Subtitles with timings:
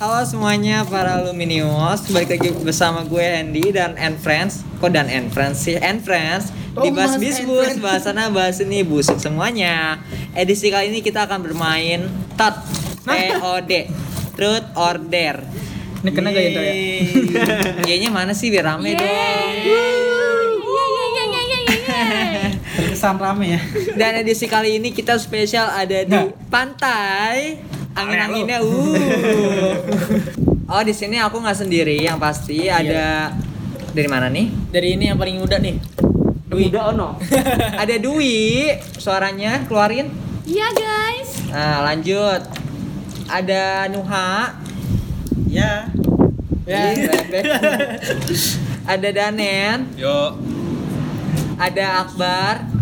[0.00, 4.64] Halo semuanya para Luminios, balik lagi bersama gue Andy dan and Friends.
[4.80, 5.76] Kok dan and Friends sih?
[5.76, 7.84] And Friends di Bas Bis and Bus, Friends.
[7.84, 10.00] bahas sana bahas ini busuk semuanya.
[10.32, 12.56] Edisi kali ini kita akan bermain TOD,
[13.04, 13.72] TOD,
[14.40, 15.44] Truth or Dare.
[16.00, 16.74] Ini kena gak itu ya?
[17.84, 19.04] Kayaknya mana sih biar rame dong.
[22.72, 23.60] Terkesan rame ya.
[24.00, 27.68] Dan edisi kali ini kita spesial ada di pantai.
[27.94, 28.94] Angin-anginnya uh.
[30.70, 33.34] Oh, di sini aku nggak sendiri, yang pasti ada
[33.90, 34.46] dari mana nih?
[34.70, 35.76] Dari ini yang paling muda nih.
[36.50, 36.70] Dwi.
[36.70, 37.14] Udah ono.
[37.82, 40.10] Ada Dwi, suaranya keluarin.
[40.46, 41.30] Iya guys.
[41.46, 42.42] Nah, lanjut.
[43.30, 44.58] Ada Nuha.
[45.46, 45.90] Ya.
[46.70, 47.44] Ih, rebek.
[48.94, 50.38] ada Danen, Yo,
[51.58, 52.79] ada Akbar.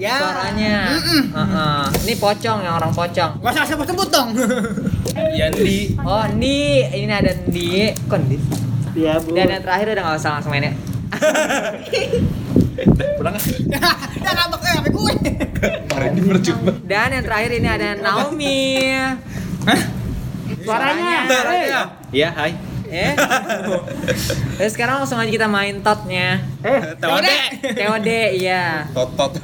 [0.00, 0.16] Ya.
[0.16, 0.96] Suaranya.
[0.96, 1.80] Heeh.
[2.08, 3.36] Ini pocong yang orang pocong.
[3.44, 4.32] Gak usah sebut sebut dong.
[5.38, 5.92] Yandi.
[6.00, 7.92] Oh, Ndi, ini ada Ndi.
[8.08, 8.40] Kok Ndi?
[8.96, 9.36] Iya, Bu.
[9.36, 10.72] Dan yang terakhir udah gak usah langsung mainnya.
[13.20, 13.40] Pulang ah.
[14.24, 15.12] Ya ngambek sampai gue.
[16.00, 16.72] Ini mercuba.
[16.80, 18.88] Dan yang terakhir ini ada Naomi.
[20.64, 21.28] Suaranya.
[21.28, 21.80] Suaranya.
[22.08, 22.69] Iya, hai.
[22.90, 23.14] Eh.
[24.58, 26.42] Terus sekarang langsung aja kita main totnya.
[26.60, 27.38] Eh, Tawade.
[27.78, 28.90] TOD, iya.
[28.90, 29.38] Totot.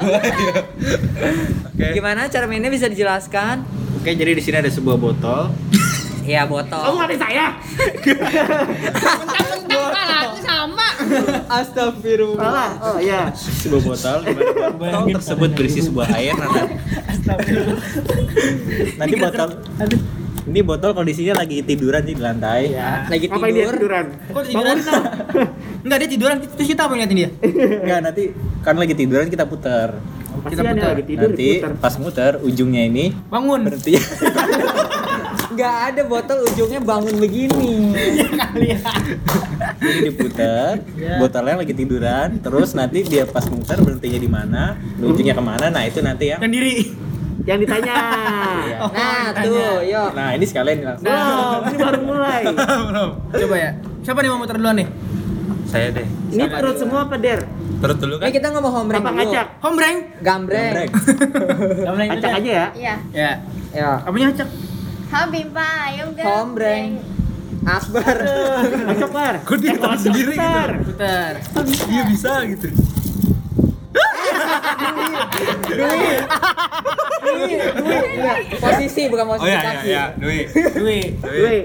[1.70, 1.86] Oke.
[1.94, 3.62] Gimana cara mainnya bisa dijelaskan?
[3.96, 5.50] oke jadi di sini ada sebuah botol.
[6.26, 6.98] Iya, Kamu botol.
[6.98, 7.54] ngerti saya?
[9.14, 10.88] Mentang-mentang sama.
[11.46, 12.70] Astagfirullah.
[12.82, 13.30] Oh iya.
[13.30, 16.74] Sebuah botol di mana botol tersebut berisi sebuah air nanti.
[18.98, 19.48] nanti botol
[20.46, 22.70] ini botol kondisinya lagi tiduran di lantai.
[23.06, 23.74] Lagi Ngapain dia tidur.
[23.76, 24.06] tiduran?
[24.30, 24.76] Kok tiduran?
[25.82, 27.30] Enggak dia tiduran terus kita apa ngeliatin dia?
[27.82, 28.22] Enggak, nanti
[28.62, 29.98] kan lagi tiduran kita putar.
[30.46, 30.94] Kita putar.
[30.94, 31.48] lagi tidur nanti
[31.80, 33.66] pas muter ujungnya ini Bangun.
[33.66, 33.98] berhenti.
[35.46, 37.94] Nggak ada botol ujungnya bangun begini.
[38.28, 38.78] Kali ya.
[39.76, 40.72] Jadi diputar,
[41.16, 44.62] botolnya lagi tiduran, terus nanti dia pas muter berhentinya di mana,
[44.98, 46.92] ujungnya ke mana, nah itu nanti yang Sendiri.
[47.44, 47.96] Yang ditanya.
[48.80, 49.44] Oh, Nah, ditanya.
[49.44, 50.10] tuh, yuk.
[50.12, 51.04] Nah ini sekalian langsung.
[51.04, 52.42] Belum, ini baru mulai.
[52.88, 53.10] Belum.
[53.28, 53.70] Coba ya.
[54.00, 54.88] Siapa nih mau muter duluan nih?
[55.66, 56.06] Saya deh.
[56.30, 57.42] Ini perut semua apa der?
[57.76, 58.26] Terus dulu kan.
[58.26, 59.18] Ini kita ngomong hombreng Apa dulu.
[59.20, 59.46] ngacak?
[59.60, 59.96] Hombreng.
[60.22, 60.88] Gambreng.
[61.82, 62.08] Gambreng.
[62.16, 62.66] Acak aja ya.
[62.72, 62.94] Iya.
[63.12, 63.30] Ya.
[63.74, 63.90] Ya.
[64.00, 64.48] Apanya acak?
[65.06, 66.90] Habim payung Hombreng.
[67.66, 68.16] Akbar.
[68.86, 69.34] Acak bar.
[69.42, 70.38] Kok dia ketawa sendiri gitu?
[70.38, 70.70] Putar.
[70.86, 71.32] Putar.
[71.90, 72.66] Iya bisa gitu.
[75.66, 76.00] Dwi,
[77.26, 78.36] Dwi, enggak.
[78.56, 79.86] Posisi bukan Oh posisi iya iya kaki.
[79.86, 80.38] iya, Dwi.
[80.72, 80.98] Dwi.
[81.18, 81.56] Dwi.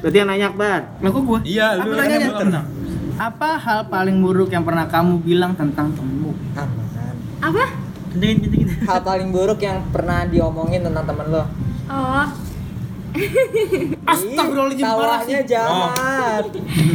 [0.00, 0.80] Berarti yang nanya Akbar.
[0.96, 1.38] Lah kok gua?
[1.42, 2.28] Iya, Aku lu nanya kan nih.
[2.28, 2.48] muter.
[3.20, 6.32] Apa hal paling buruk yang pernah kamu bilang tentang temenmu?
[7.40, 7.64] Apa?
[8.82, 11.44] Hal paling buruk yang pernah diomongin tentang temen lo.
[11.86, 12.26] Oh.
[14.10, 16.44] Astagfirullahaladzim, tawanya jahat.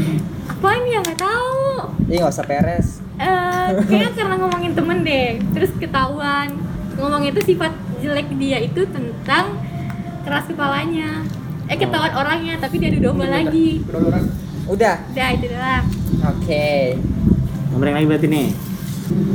[0.51, 1.55] Apa ini ya nggak tahu.
[2.07, 2.87] Ih, nggak usah peres.
[3.19, 6.47] Eh, kayaknya karena ngomongin temen deh, terus ketahuan
[6.95, 9.59] ngomong itu sifat jelek dia itu tentang
[10.23, 11.23] keras kepalanya.
[11.65, 13.81] Eh ketahuan orangnya, tapi dia adu domba lagi.
[14.65, 14.95] Udah.
[15.13, 15.85] Udah itu doang.
[16.25, 16.97] Oke.
[17.73, 18.47] Gambreng lagi berarti nih.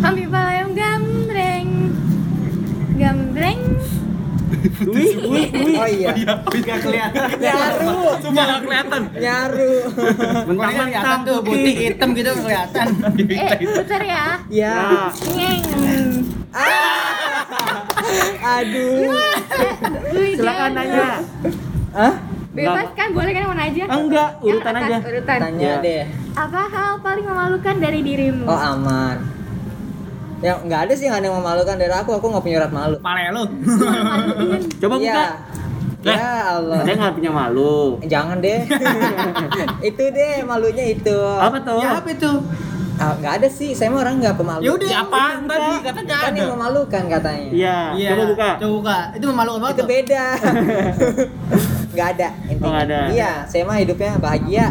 [0.03, 1.69] Habim payung gambreng.
[2.99, 3.61] Gambreng.
[4.61, 5.73] Dwi, Dwi, Dwi.
[5.81, 6.13] Oh iya.
[6.45, 7.29] Gak kelihatan.
[7.41, 7.99] Nyaru.
[8.21, 9.03] Cuma nggak kelihatan.
[9.17, 9.75] Nyaru.
[10.47, 12.87] Mentang kelihatan tuh putih hitam gitu kelihatan.
[13.17, 14.25] Eh, putar ya.
[14.53, 14.79] Ya.
[15.33, 15.65] Ngeng.
[18.41, 19.15] Aduh.
[20.11, 21.23] Wih, Silakan nanya.
[21.95, 22.15] Hah?
[22.51, 23.85] Bebas kan, boleh kan mana aja?
[23.87, 24.97] Enggak, urutan Yang aja.
[25.07, 25.39] Urutan.
[25.39, 25.75] Tanya Ya.
[25.79, 26.03] deh.
[26.35, 28.43] Apa hal paling memalukan dari dirimu?
[28.43, 29.40] Oh aman.
[30.41, 32.17] Ya nggak ada sih yang ada yang memalukan dari aku.
[32.17, 32.97] Aku nggak punya urat malu.
[33.05, 33.45] Pale lu.
[34.81, 35.25] Coba buka.
[36.01, 36.81] Ya Allah.
[36.81, 38.01] Saya nggak punya malu.
[38.09, 38.65] Jangan deh.
[39.93, 41.19] itu deh malunya itu.
[41.37, 41.85] Apa tuh?
[41.85, 42.33] Ya apa itu?
[43.01, 43.73] Ah, nggak ada sih.
[43.77, 44.61] Saya mah orang nggak pemalu.
[44.65, 44.89] Ya udah.
[44.89, 45.73] Ya apaan tadi?
[45.85, 46.39] Kata nggak Kan ada.
[46.41, 47.49] yang memalukan katanya.
[47.53, 48.49] Iya, coba buka.
[48.61, 48.99] Coba buka.
[49.17, 49.77] Itu memalukan banget.
[49.77, 49.89] Itu tuh.
[49.89, 50.25] beda.
[51.91, 52.63] Nggak ada intinya.
[52.63, 53.01] Oh, nggak ada.
[53.11, 54.67] Iya, saya mah hidupnya bahagia.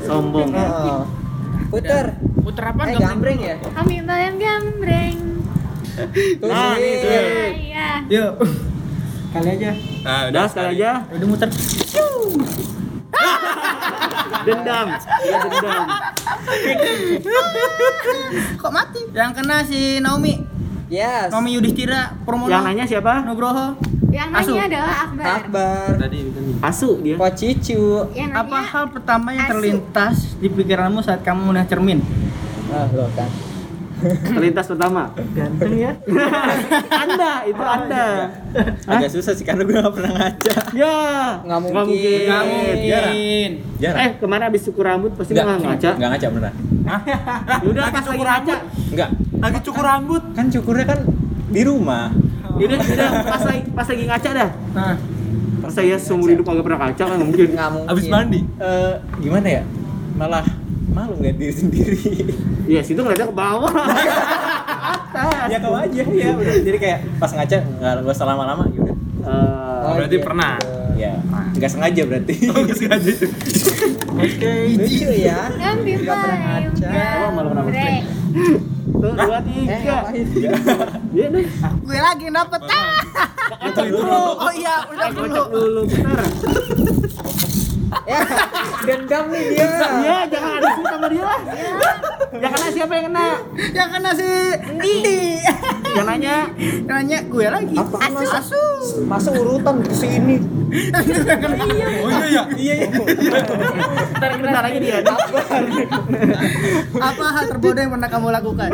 [0.00, 0.64] Sombong ya.
[0.64, 1.04] Oh.
[1.74, 2.06] Puter.
[2.38, 2.82] Puter apa?
[2.86, 3.58] Eh gambreng ya?
[3.58, 5.16] Kami bayang gambreng.
[6.38, 7.08] Tuh Nah, itu.
[7.66, 7.88] Iya.
[8.06, 8.32] Yuk.
[9.34, 9.70] Kali aja.
[10.06, 11.02] Nah, Udah sekali aja.
[11.10, 11.48] Udah muter.
[14.44, 14.86] Dendam.
[14.94, 15.86] Dia dendam.
[18.60, 19.00] Kok mati?
[19.10, 20.34] Yang kena si Naomi.
[20.92, 21.32] Yes.
[21.32, 22.52] Naomi Yudhistira Promono.
[22.52, 23.24] Yang nanya siapa?
[23.26, 23.74] Nugroho.
[24.14, 24.52] Yang Asu.
[24.52, 25.26] nanya adalah Akbar.
[25.36, 25.86] Akbar.
[25.98, 26.42] Tadi bukan.
[26.62, 27.14] Asu dia.
[27.16, 27.84] Kok cicu.
[28.12, 29.52] Yang nanya Apa hal pertama yang Asu.
[29.52, 31.98] terlintas di pikiranmu saat kamu melihat cermin?
[32.68, 33.26] Ah, lo kan.
[34.04, 35.96] terlintas pertama ganteng ya
[37.06, 38.36] anda itu anda
[38.84, 40.54] Agak susah sih karena gue gak pernah ngaca.
[40.76, 40.96] ya
[41.40, 41.88] Nggak mungkin.
[41.88, 41.96] Nggak
[42.28, 42.44] Jarang.
[42.44, 43.50] mungkin.
[43.80, 44.00] Jarang.
[44.02, 46.54] eh kemarin abis cukur rambut pasti nggak ngaca Enggak ngaca beneran.
[47.64, 48.54] udah pas lagi ngaca
[48.92, 49.08] Enggak.
[49.40, 50.22] Lagi cukur rambut.
[50.32, 51.00] Kan cukurnya kan
[51.48, 52.04] di rumah.
[52.56, 54.94] Udah udah pas lagi pas lagi ngaca dah Nah,
[55.60, 57.90] pas saya seumur hidup kagak pernah ngaca kan nggak mungkin Nggak mungkin.
[57.90, 58.40] Abis mandi.
[58.58, 59.62] Eh gimana ya?
[60.14, 60.46] Malah
[60.86, 61.98] malu nggak diri sendiri.
[62.66, 66.28] ya situ ngeliatnya ke bawah atas ya kau aja ya.
[66.32, 66.54] udah.
[66.60, 68.92] Jadi kayak pas ngaca nggak gak usah lama-lama gitu.
[69.24, 70.24] Eh, Oh, Berarti gitu.
[70.24, 70.56] pernah.
[70.94, 71.12] Ya,
[71.52, 72.34] nggak sengaja berarti.
[72.78, 73.26] Sengaja itu.
[74.14, 75.50] Oke, lucu ya.
[75.50, 76.88] Kan Nggak pernah ngaca.
[77.20, 77.68] Oh, malu kenapa?
[78.94, 80.26] Dua Eh, tiga ngapain?
[81.14, 81.46] Iya deh
[81.80, 82.60] gue lagi yang dapet.
[82.64, 82.98] Ah.
[83.54, 84.18] Kocok dulu.
[84.36, 85.22] Oh iya, udah dulu.
[85.24, 86.18] kocok dulu bentar
[88.04, 88.20] Ya,
[88.82, 89.70] dendam nih dia.
[90.02, 91.40] iya jangan ada sih sama dia lah
[92.34, 93.24] yang kena siapa yang kena
[93.70, 94.28] Yang kena si
[94.68, 95.38] Indi.
[95.94, 96.36] yang nanya
[96.84, 97.76] Nanya gue lagi.
[97.78, 98.62] Apaan, asu, asu.
[99.06, 100.42] Masa urutan ke sini?
[102.02, 102.42] Oh iya ya.
[102.50, 102.88] Iya iya.
[104.10, 104.98] bentar bentar lagi dia
[106.98, 108.70] Apa hal terbodoh yang pernah kamu lakukan?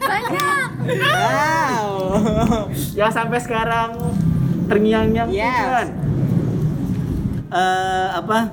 [0.00, 0.61] Banyak.
[0.82, 1.88] Wow.
[2.98, 3.94] yang sampai sekarang
[4.66, 5.62] terngiang-ngiang Yes.
[5.62, 5.88] kan
[7.52, 8.48] Eh, apa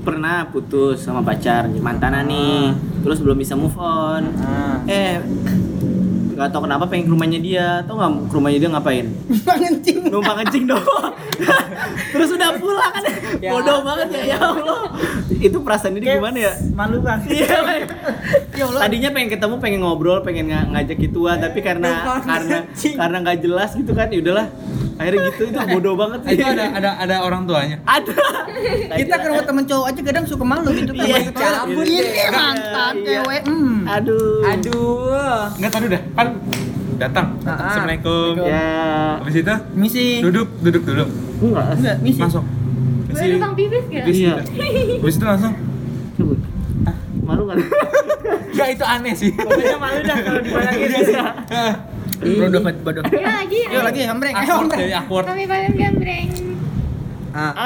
[0.00, 2.70] pernah putus sama pacar mantanan nih
[3.02, 4.78] terus belum bisa move on Ah.
[4.86, 5.18] eh
[6.34, 9.06] nggak tahu kenapa pengen ke rumahnya dia tau nggak ke rumahnya dia ngapain
[9.40, 9.98] Mengencing.
[10.06, 11.12] numpang kencing doang
[12.12, 13.04] terus udah pulang kan
[13.36, 13.50] Ya.
[13.50, 14.78] bodoh banget ya ya Allah
[15.28, 17.18] itu perasaan ini gimana ya Malu kan?
[17.28, 17.58] Iya.
[18.52, 18.80] Ya Allah.
[18.80, 22.94] tadinya pengen ketemu pengen ngobrol pengen nga- ngajak gituan tapi karena Numpang karena kencing.
[22.94, 24.46] karena nggak jelas gitu kan ya udahlah
[24.94, 27.76] akhirnya gitu itu bodoh banget sih Itu ada ada ada orang tuanya.
[27.82, 28.14] ada
[28.94, 31.04] Kita ke rumah temen cowok aja kadang suka malu gitu kan.
[31.04, 32.28] Iya, cabut Ini deh.
[32.30, 33.06] mantan Iya.
[33.20, 33.42] cewek.
[33.44, 33.76] Hmm.
[33.84, 35.50] aduh Aduh.
[35.54, 36.02] Enggak tahu dah.
[36.14, 36.28] Kan
[36.94, 37.26] datang.
[37.40, 37.58] Ah, ah.
[37.66, 38.32] Assalamualaikum.
[38.40, 38.66] ya
[39.18, 40.06] Habis itu Misi.
[40.20, 41.04] duduk duduk dulu.
[41.42, 42.20] enggak Enggak, misi.
[42.22, 42.44] Masuk.
[43.04, 44.04] Gue tukang pipis gak?
[44.06, 44.34] Iya.
[44.96, 45.54] Habis itu langsung.
[46.14, 46.34] Coba.
[47.24, 47.56] malu kan
[48.52, 49.30] Enggak itu aneh sih.
[49.32, 50.90] pokoknya malu dah kalau dibayangin
[52.24, 53.02] ya Bodoh, bodoh.
[53.10, 53.60] Ya lagi.
[53.66, 54.32] Yuk lagi, hambreng.
[54.32, 54.80] Ayo, Awkward hambreng.
[54.80, 55.24] jadi awkward.
[55.26, 56.28] Kami paling gambreng.
[57.30, 57.54] Ah.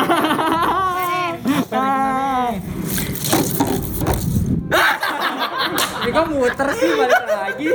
[5.98, 7.68] Ini kok muter sih balik lagi?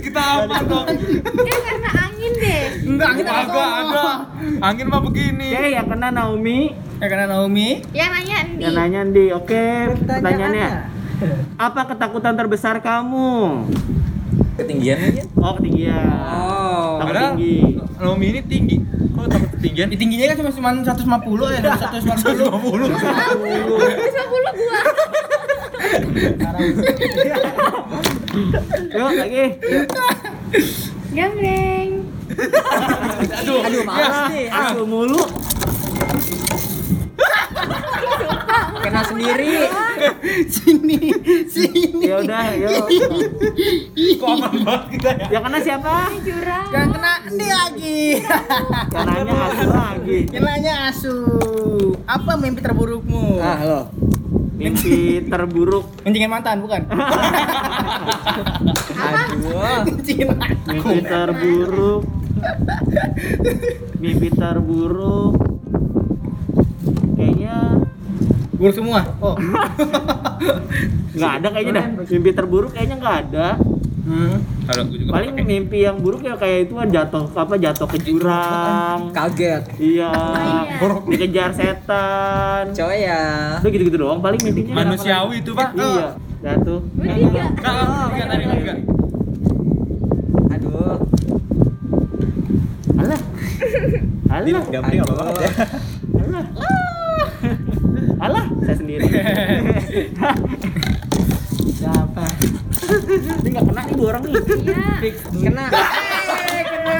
[0.00, 0.86] Kita aman dong.
[1.24, 2.62] Kan karena angin deh.
[2.84, 4.04] Enggak, kita Agak ada.
[4.60, 5.48] Angin mah begini.
[5.50, 7.68] oke yang kena Naomi Ya karena Naomi.
[7.90, 8.60] Yang nanya Andi.
[8.60, 9.62] yang nanya Andi oke
[10.04, 10.68] pertanyaannya
[11.56, 13.64] apa ketakutan terbesar kamu
[14.56, 15.22] Ketinggian aja.
[15.36, 17.00] oh ketinggian Oh.
[17.00, 17.56] Takut Padahal tinggi.
[17.96, 18.76] Naomi ini tinggi.
[19.10, 19.88] Kok takut ketinggian?
[19.88, 22.16] Di tingginya kan cuma cuma 150 ya, 150.
[22.20, 22.20] 150.
[22.20, 23.00] Terus
[24.04, 24.80] 50 gua.
[28.90, 29.44] yuk lagi
[31.10, 31.90] Gambreng.
[33.42, 34.46] Aduh, aduh males nih.
[34.48, 35.18] Ah, asu mulu
[38.90, 39.54] kena sendiri.
[40.54, 40.98] Sini,
[41.46, 42.08] sini.
[42.08, 42.88] ya udah yuk
[44.16, 45.26] Kok aman banget kita ya?
[45.36, 45.92] yang kena siapa
[46.24, 46.66] Jurang.
[46.72, 48.00] Yang kena ini lagi.
[48.90, 51.16] yang nanya asu lagi Yang nanya asu.
[52.08, 53.38] Apa mimpi terburukmu?
[53.38, 53.80] Ah, lo.
[54.56, 56.80] mimpi terburuk Kencingin mantan bukan?
[59.00, 59.84] Aduh.
[60.66, 62.02] Mimpi terburuk
[64.00, 65.36] mimpi terburuk
[67.14, 67.84] kayaknya
[68.60, 69.00] Buruk semua.
[69.18, 69.34] Oh.
[71.10, 73.48] nggak ada kayaknya dah mimpi terburuk kayaknya nggak ada
[74.00, 74.42] Hmm.
[74.64, 77.98] Kalau gue juga paling mimpi yang buruk ya kayak itu kan jatuh apa jatuh ke
[78.00, 79.62] jurang Kaget.
[79.76, 80.88] iya iya.
[81.04, 83.22] dikejar setan Cowok ya.
[83.60, 85.76] udah gitu-gitu doang paling mimpinya manusiawi itu, Pak.
[85.76, 87.44] iya jatuh Gue tiga.
[87.52, 88.78] Enggak, enggak tadi enggak.
[90.50, 90.96] Aduh.
[92.98, 93.20] alah
[94.32, 95.50] alah Gampang apa banget ya.
[96.18, 96.79] alah
[101.70, 102.24] Siapa?
[103.40, 104.84] ini nggak kena nih dua orang nih Iya.
[105.30, 105.64] Kena.
[105.70, 106.96] Eh, kena.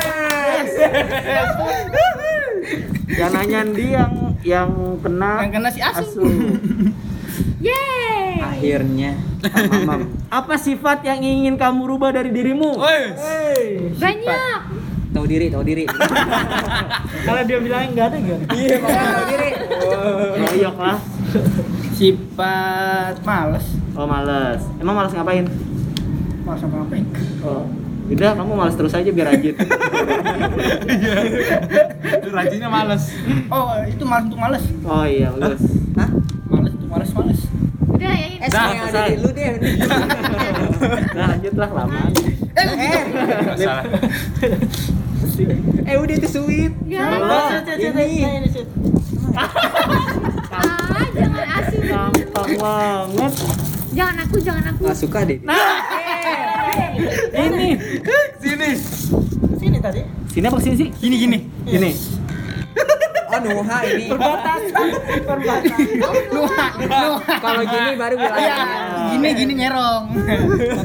[3.11, 4.71] yang nanya di yang yang
[5.03, 6.25] kena Yang kena si asu.
[7.61, 8.41] Yeay.
[8.41, 9.13] Akhirnya.
[9.41, 10.01] Mamam.
[10.29, 13.03] apa sifat yang ingin kamu rubah dari dirimu Woi.
[13.97, 14.61] Banyak.
[15.11, 15.85] Tahu diri, tahu diri.
[17.27, 19.49] kalau dia bilang nggak ada nggak Iya, tahu diri.
[20.39, 20.99] Loyok lah
[22.01, 23.67] Sifat males.
[23.93, 25.45] oh males emang males ngapain
[26.49, 27.05] Males apa ngapain?
[27.45, 27.69] oh
[28.09, 29.55] udah kamu males terus aja biar rajin
[32.31, 33.13] Rajinnya males.
[33.53, 34.65] Oh, itu males untuk males.
[34.83, 35.61] oh iya bagus
[35.95, 36.09] Hah?
[36.49, 37.41] Males untuk males males.
[38.01, 39.61] Eh, semua yang ada di lu deh.
[41.13, 42.01] Nah, lanjutlah lama.
[42.57, 43.03] Eh,
[43.45, 43.85] Masalah.
[45.85, 46.73] eh udah itu sweet.
[46.89, 47.05] Ya.
[47.13, 48.65] Ini.
[50.51, 51.70] Ah, jangan asyik.
[51.91, 53.33] Gampang banget.
[53.91, 54.83] Jangan aku, jangan aku.
[54.87, 55.39] Gak suka deh.
[57.35, 57.69] Ini.
[58.39, 58.71] Sini.
[59.59, 60.01] Sini tadi.
[60.31, 60.89] Sini apa sini sih?
[61.03, 61.39] Gini gini.
[61.67, 61.91] Gini.
[63.31, 64.07] Oh Nuha ini.
[64.11, 64.87] Perbatasan.
[67.43, 68.79] Kalau gini baru Iya, wilayahnya.
[69.11, 70.03] gini gini nyerong.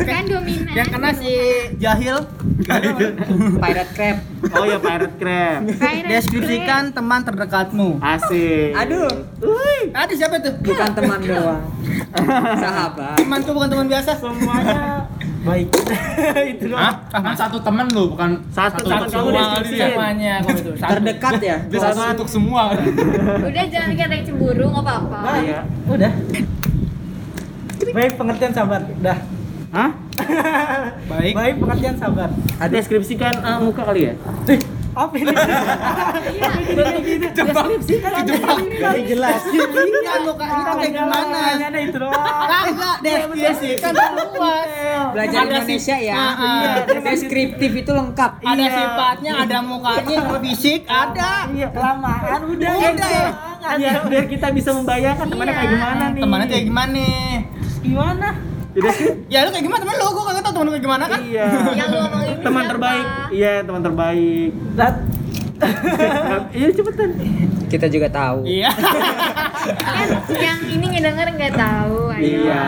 [0.02, 0.74] Kan dominan.
[0.74, 1.32] Yang kena si
[1.78, 2.18] jahil.
[3.62, 4.18] Pirate crab.
[4.56, 5.60] Oh ya pirate crab.
[5.68, 8.00] Pirate Deskripsikan teman terdekatmu.
[8.00, 8.72] Asik.
[8.74, 9.08] Aduh,
[9.92, 10.54] Ada siapa tuh?
[10.58, 11.62] bukan teman doang.
[12.64, 13.20] Sahabat.
[13.20, 14.12] Temanku bukan teman biasa.
[14.16, 15.04] Semuanya
[15.44, 15.68] baik.
[16.56, 16.82] Itu doang.
[16.82, 16.96] Hah?
[17.12, 19.76] Kan satu temen lu, bukan Satu teman kamu semua kali deskripsiin.
[19.76, 19.88] dia.
[19.92, 20.72] Semuanya kamu itu.
[20.74, 20.92] Satu.
[20.96, 21.58] Terdekat ya.
[21.68, 22.62] Dia satu untuk semua.
[23.52, 25.20] Udah jangan bikin ada yang cemburu, nggak apa-apa.
[25.38, 25.60] Iya.
[25.86, 26.12] Udah.
[27.86, 28.82] Baik pengertian sabar.
[28.90, 29.18] Udah.
[29.76, 29.92] Hah?
[31.12, 31.34] Baik.
[31.36, 32.32] Baik pengertian sabar.
[32.56, 34.14] Ada deskripsikan ah, muka kali ya?
[34.96, 35.28] Apa ini?
[37.36, 39.40] Deskripsikan Gak jelas.
[39.44, 41.40] Deskripsikan muka itu kayak gimana?
[41.60, 42.16] Ada itu doang.
[42.16, 44.68] Kagak deskripsikan luas.
[45.12, 46.16] Belajar Indonesia si- ya.
[46.16, 46.72] Ah, ah.
[47.04, 48.32] Deskriptif itu lengkap.
[48.40, 48.72] Ada Iya.
[48.72, 51.32] sifatnya, ada mukanya, ada fisik, ada.
[51.52, 52.74] Iya, kelamaan udah.
[52.80, 53.28] Udah.
[53.76, 56.22] Biar, biar kita bisa membayangkan temannya kayak gimana nih.
[56.24, 57.04] Temannya kayak gimana?
[57.84, 58.28] Gimana?
[58.76, 59.10] Sih?
[59.28, 60.08] Ya lu kayak gimana temen lu?
[60.10, 61.20] Gua kagak tau temen lu kayak gimana kan?
[61.22, 61.46] Iya.
[61.80, 62.72] Yang lu omongin Teman siapa?
[62.72, 63.06] terbaik.
[63.32, 64.52] Iya, teman terbaik.
[66.52, 67.10] Iya cepetan.
[67.66, 68.44] Kita juga tahu.
[68.44, 68.70] Iya.
[69.66, 72.12] Kan yang ini ngedenger nggak tahu.
[72.12, 72.44] Ayo.
[72.44, 72.64] Iya.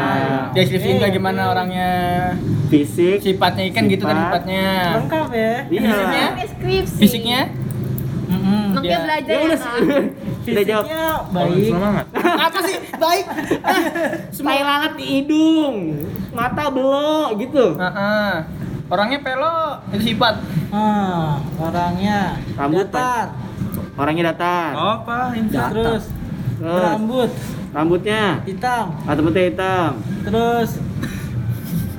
[0.52, 1.92] Deskripsiin kayak gimana orangnya.
[2.68, 3.22] Fisik.
[3.22, 4.24] Sifatnya kan gitu kan Sifat.
[4.26, 4.68] sifatnya.
[4.98, 6.26] lengkap ya Iya.
[6.36, 6.98] Deskripsi.
[6.98, 7.42] Fisiknya?
[8.28, 9.60] Mm-mm, Makanya dia- belajar Ya ya, udah.
[9.60, 9.82] kan?
[10.48, 10.86] Udah jawab.
[11.30, 11.72] baik
[12.48, 12.76] Apa sih?
[12.96, 13.26] Baik.
[14.34, 15.76] Tai lalat di hidung,
[16.32, 17.76] mata belok gitu.
[17.76, 18.32] Heeh.
[18.88, 19.60] Orangnya pelo,
[19.92, 20.40] itu sifat.
[20.70, 23.36] ah orangnya Rambut, datar
[23.94, 24.72] Orangnya datar.
[24.72, 25.20] Apa?
[25.36, 25.70] Datar.
[25.70, 26.04] terus
[26.58, 27.32] Terus rambut
[27.70, 30.00] rambutnya, hitam atau putih hitam.
[30.24, 30.80] terus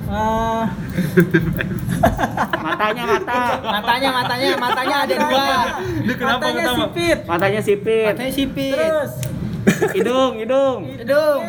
[0.08, 0.64] ah
[2.59, 3.40] Matanya mata.
[3.61, 5.47] Matanya, matanya, matanya ada dua.
[6.05, 6.78] Dia kenapa matanya ketawa?
[6.78, 8.07] sipit Matanya sipit.
[8.09, 8.75] Matanya sipit.
[8.75, 9.12] terus
[9.69, 10.81] Hidung, hidung.
[10.97, 11.40] Hidung.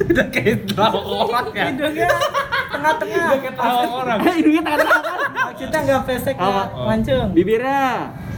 [0.00, 0.98] Udah kayak tahu
[1.28, 1.64] orang ya.
[1.70, 2.08] hidungnya
[2.72, 4.18] tengah-tengah Udah kayak tahu orang.
[4.24, 5.00] Hidungnya tengah-tengah
[5.46, 6.46] maksudnya nggak pesek Apa?
[6.46, 7.84] nggak mancung Bibirnya.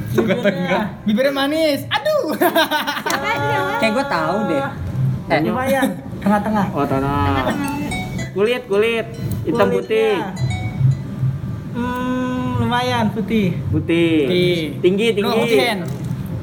[0.08, 1.80] bibirnya Bibirnya manis.
[1.86, 2.32] Aduh.
[3.80, 4.64] Kayak gue tahu deh.
[5.28, 7.44] Eh, lumayan tengah-tengah Oh, tanah.
[8.32, 9.06] Kulit, kulit.
[9.44, 10.16] Hitam putih.
[12.68, 14.28] Lumayan putih Putih.
[14.28, 14.56] Putih.
[14.84, 15.56] Tinggi, No, tinggi.
[15.56, 15.78] Ocean.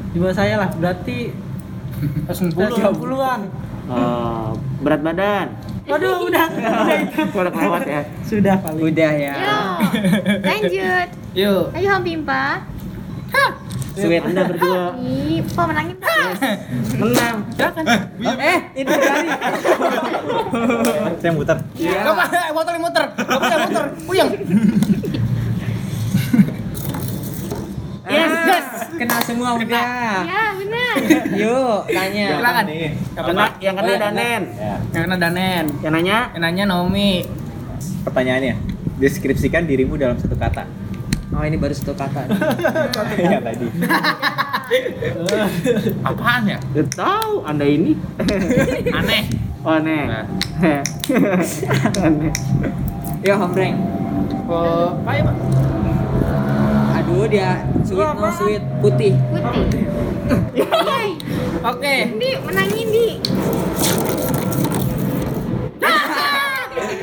[0.10, 1.30] di bawah saya lah berarti
[2.26, 2.50] 90.
[2.50, 3.42] 90-an
[3.86, 5.54] Oh, berat badan.
[5.86, 8.02] waduh udah udah itu Udah ya.
[8.26, 9.34] sudah paling Udah ya.
[9.38, 9.60] Yo,
[10.42, 11.08] lanjut.
[11.38, 11.64] Yuk.
[11.78, 12.66] Ayo Hampimpa.
[13.94, 14.98] Sweet Anda berdua.
[14.98, 16.28] Ih, Pak menangin Pak.
[16.98, 17.36] Menang.
[18.42, 19.30] Eh, itu dari.
[21.16, 21.58] Saya muter.
[21.78, 22.02] Iya.
[22.02, 23.04] Gak apa, motor muter.
[23.14, 23.86] Gak boleh muter.
[24.04, 24.30] Puyeng.
[28.06, 28.66] Yes, yes.
[29.06, 30.26] Kena semua udah.
[30.26, 30.96] Ya, benar.
[31.46, 32.28] Yuk, tanya.
[32.42, 32.64] Silakan.
[32.66, 32.90] Nih.
[32.98, 34.42] Yang kena, yang kena Danen.
[34.50, 34.74] Ya.
[34.90, 35.66] Yang kena Danen.
[35.86, 37.12] Yang nanya Yang nanya Naomi.
[38.02, 38.58] Pertanyaannya,
[38.98, 40.66] deskripsikan dirimu dalam satu kata.
[41.38, 42.26] Oh, ini baru satu kata.
[43.22, 43.68] ya tadi.
[46.10, 46.58] Apaan ya?
[46.74, 47.94] Udah tahu Anda ini.
[48.90, 49.24] Aneh.
[49.62, 50.04] Oh, aneh.
[50.10, 50.26] Nah.
[52.02, 52.34] aneh.
[53.22, 53.78] Yo, hombreng.
[54.50, 55.36] Oh, ayo Pak.
[57.02, 59.14] Aduh, dia sweet no sweet putih.
[59.32, 59.86] Putih.
[60.58, 61.08] Yeay.
[61.62, 61.96] Oke.
[62.18, 63.08] Di, menangin di.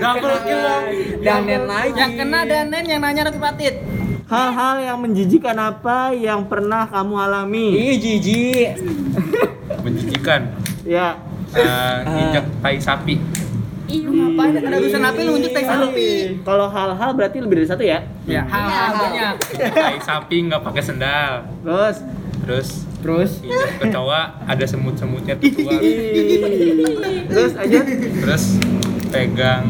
[0.02, 0.84] Double kill dong.
[1.22, 1.94] Danen lagi.
[1.94, 3.74] Yang kena Danen yang nanya Rocky Patit.
[4.26, 7.68] Hal-hal yang menjijikan apa yang pernah kamu alami?
[7.76, 8.80] Ih, jijik.
[9.84, 10.56] Menjijikan.
[10.82, 11.20] Ya,
[11.52, 13.20] Eh, injak tai sapi.
[13.92, 16.40] Ih, Ngapain ada urusan apa lu untuk tai sapi?
[16.40, 18.00] kalau hal-hal berarti lebih dari satu ya.
[18.24, 19.34] Ya, hal-hal banyak.
[19.68, 21.32] Tai sapi nggak pakai sendal.
[21.60, 21.96] Terus,
[22.42, 22.68] Terus
[22.98, 25.78] Terus injak kecoa ada semut-semutnya tuh keluar.
[27.24, 27.78] terus aja.
[27.84, 28.44] Terus
[29.10, 29.66] pegang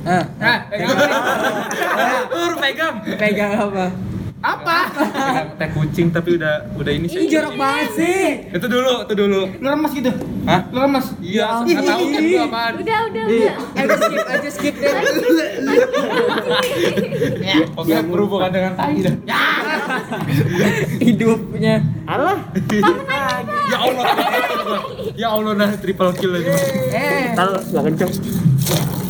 [0.00, 0.94] Ah, Nah, pegang
[2.30, 2.94] Ur pegang.
[3.16, 3.86] pegang apa?
[4.36, 4.78] Apa?
[5.56, 7.26] Teh kucing tapi udah udah ini Ih, sih.
[7.26, 8.22] jorok banget sih.
[8.52, 9.40] Itu dulu, itu dulu.
[9.58, 10.10] Lu remas gitu?
[10.46, 10.60] Hah?
[10.70, 11.06] Lu remas?
[11.18, 12.72] Iya, nggak tahu kan itu apaan.
[12.78, 13.54] Udah, udah, udah.
[13.74, 14.92] Eh, udah skip aja skip deh.
[17.74, 19.14] Pokoknya berhubungan dengan tai dah.
[21.00, 21.74] Hidupnya.
[22.06, 22.38] Alah,
[23.66, 24.04] Ya Allah.
[25.16, 26.50] Ya Allah nah triple kill lagi.
[26.92, 28.12] Eh, tahu gak kenceng.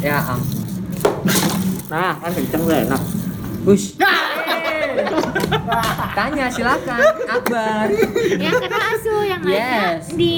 [0.01, 0.65] Ya ampun.
[1.91, 3.03] Nah, kan kenceng gak enak.
[3.67, 3.99] Hush.
[6.17, 7.87] Tanya silakan, Akbar.
[8.33, 10.09] yang kena asu yang lainnya Yes.
[10.11, 10.35] di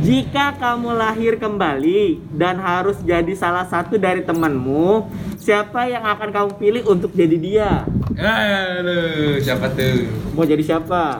[0.00, 6.50] Jika kamu lahir kembali dan harus jadi salah satu dari temanmu, siapa yang akan kamu
[6.54, 7.70] pilih untuk jadi dia?
[8.12, 10.04] Aduh, siapa tuh?
[10.32, 11.16] Mau jadi siapa?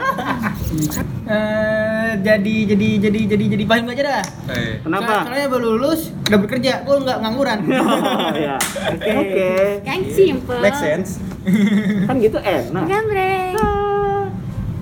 [1.24, 4.24] Eh, jadi jadi jadi jadi jadi paham aja dah.
[4.52, 5.24] Eh, Kenapa?
[5.24, 7.58] Soalnya baru lulus, udah bekerja, gue nggak ngangguran.
[7.64, 8.56] Oh, ya.
[8.92, 9.80] Oke.
[9.80, 11.16] yang simple Make sense.
[12.08, 12.84] Kan gitu enak.
[12.84, 13.52] gambreng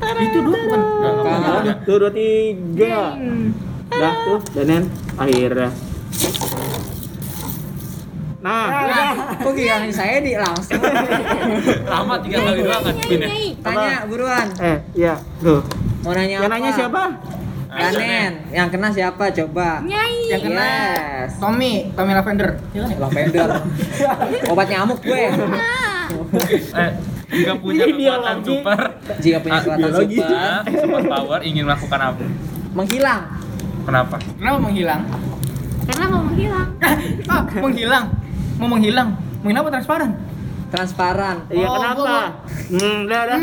[0.02, 0.80] Itu dua bukan.
[1.86, 3.14] Tuh dua tiga.
[3.88, 4.84] Dah tuh, Danen.
[5.14, 5.70] Akhirnya.
[8.42, 8.66] Nah,
[9.38, 10.82] Kok giliran saya di langsung?
[11.92, 13.28] Lama tiga kali doang kan spin ya.
[13.62, 14.46] Tanya buruan.
[14.58, 15.62] eh, iya, tuh.
[16.02, 16.54] Mau nanya Yang apa?
[16.58, 17.02] nanya siapa?
[17.70, 18.32] Danen.
[18.50, 19.68] Yang kena siapa coba?
[19.86, 20.18] Nyai.
[20.28, 20.66] Yang kena
[21.22, 21.38] Yes.
[21.38, 22.50] Tommy, Tommy Lavender.
[22.74, 22.90] Ya kan?
[22.98, 23.48] Lavender.
[24.50, 25.22] Obat nyamuk gue.
[26.72, 26.90] Eh,
[27.30, 28.78] jika punya kekuatan super,
[29.18, 32.24] Jika punya ah, kekuatan biologi, super, super power ingin melakukan apa?
[32.72, 33.22] menghilang.
[33.82, 34.16] Kenapa?
[34.32, 35.02] Kenapa menghilang?
[35.82, 36.68] karena mau menghilang
[37.32, 38.04] Ah, menghilang.
[38.56, 39.08] Mau menghilang.
[39.40, 40.10] Menghilang apa transparan?
[40.68, 41.36] Transparan.
[41.48, 41.98] Iya, Oh, kenapa?
[41.98, 42.32] gua-
[42.70, 43.38] Hmm, udah, udah.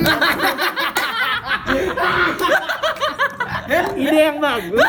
[3.95, 4.81] Ide yang bagus.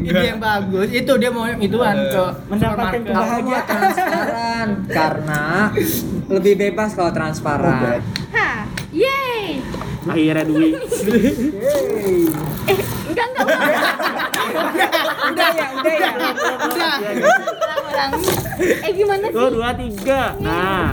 [0.00, 0.88] Ide yang bagus.
[0.90, 3.14] Itu dia mau ituan ke Mendapatkan supermarket.
[3.14, 5.44] Aku mau transparan karena
[6.28, 8.00] lebih bebas kalau transparan.
[8.30, 9.60] ha yeay
[10.00, 10.74] Akhirnya duit.
[12.70, 13.46] eh enggak enggak
[15.30, 16.10] Udah ya, udah ya.
[16.66, 16.94] Udah.
[17.00, 18.12] ulang ulang
[18.60, 20.20] eh gimana Tuh sih dua tiga.
[20.38, 20.92] Nah,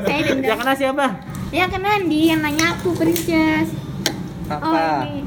[0.00, 1.06] saya yang dendam kena siapa?
[1.50, 3.74] yang kena Andi yang nanya aku princess
[4.46, 5.02] oh Apa?
[5.02, 5.26] ini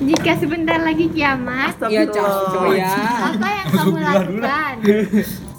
[0.00, 2.94] jika sebentar lagi kiamat Iya, cowok ya.
[3.28, 4.74] apa yang kamu lakukan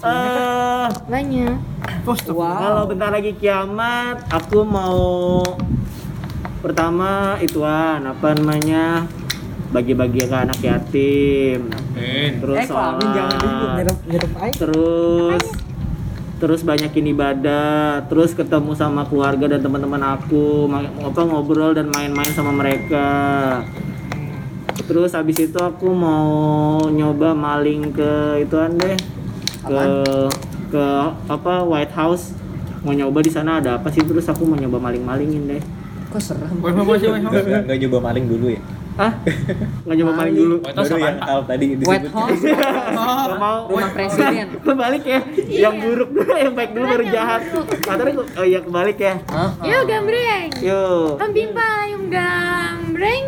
[0.00, 1.56] Eh, banyak
[2.02, 2.88] kalau Wow.
[2.88, 5.44] bentar lagi kiamat, aku mau
[6.58, 9.04] pertama ituan apa namanya
[9.70, 11.68] bagi-bagi ke anak yatim.
[11.68, 12.30] Amin.
[12.34, 13.84] Terus Eh, kok amin jangan dulu sholat.
[14.40, 14.56] aja.
[14.56, 15.44] terus
[16.34, 17.68] terus banyakin ibadah
[18.06, 23.04] terus ketemu sama keluarga dan teman-teman aku ma- apa ngobrol dan main-main sama mereka
[24.80, 26.30] terus habis itu aku mau
[26.86, 28.96] nyoba maling ke ituan deh
[29.60, 29.80] ke
[30.70, 30.84] ke
[31.26, 32.32] apa White House.
[32.80, 34.00] Mau nyoba di sana ada apa sih?
[34.00, 35.62] Terus aku mau nyoba maling-malingin deh.
[36.08, 36.56] Kok serem?
[36.58, 38.62] Nggak nyoba maling dulu ya.
[38.98, 39.16] ah
[39.86, 40.56] nggak nyoba maling dulu.
[40.60, 42.00] Oh, itu Baru sama yang hal tadi White disebut.
[42.12, 42.42] House,
[43.24, 43.58] Nggak mau.
[43.70, 44.46] Rumah presiden.
[44.66, 45.20] kebalik ya?
[45.46, 47.40] Yang buruk dulu yang baik dulu baru Yang jahat.
[47.80, 49.14] katanya oh iya kebalik ya?
[49.30, 49.50] Hah?
[49.62, 50.48] yuk gambreng.
[50.60, 53.24] Yuk pembimpa yung gambreng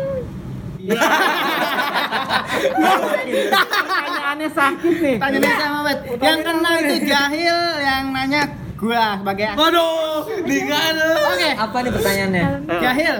[3.13, 5.97] pertanyaannya sakit nih Tanya sama Bet.
[6.17, 8.41] Yang kena itu jahil, yang nanya
[8.75, 11.07] gua sebagai Waduh, digana.
[11.29, 12.45] Oke, Apa nih pertanyaannya?
[12.73, 13.15] Jahil.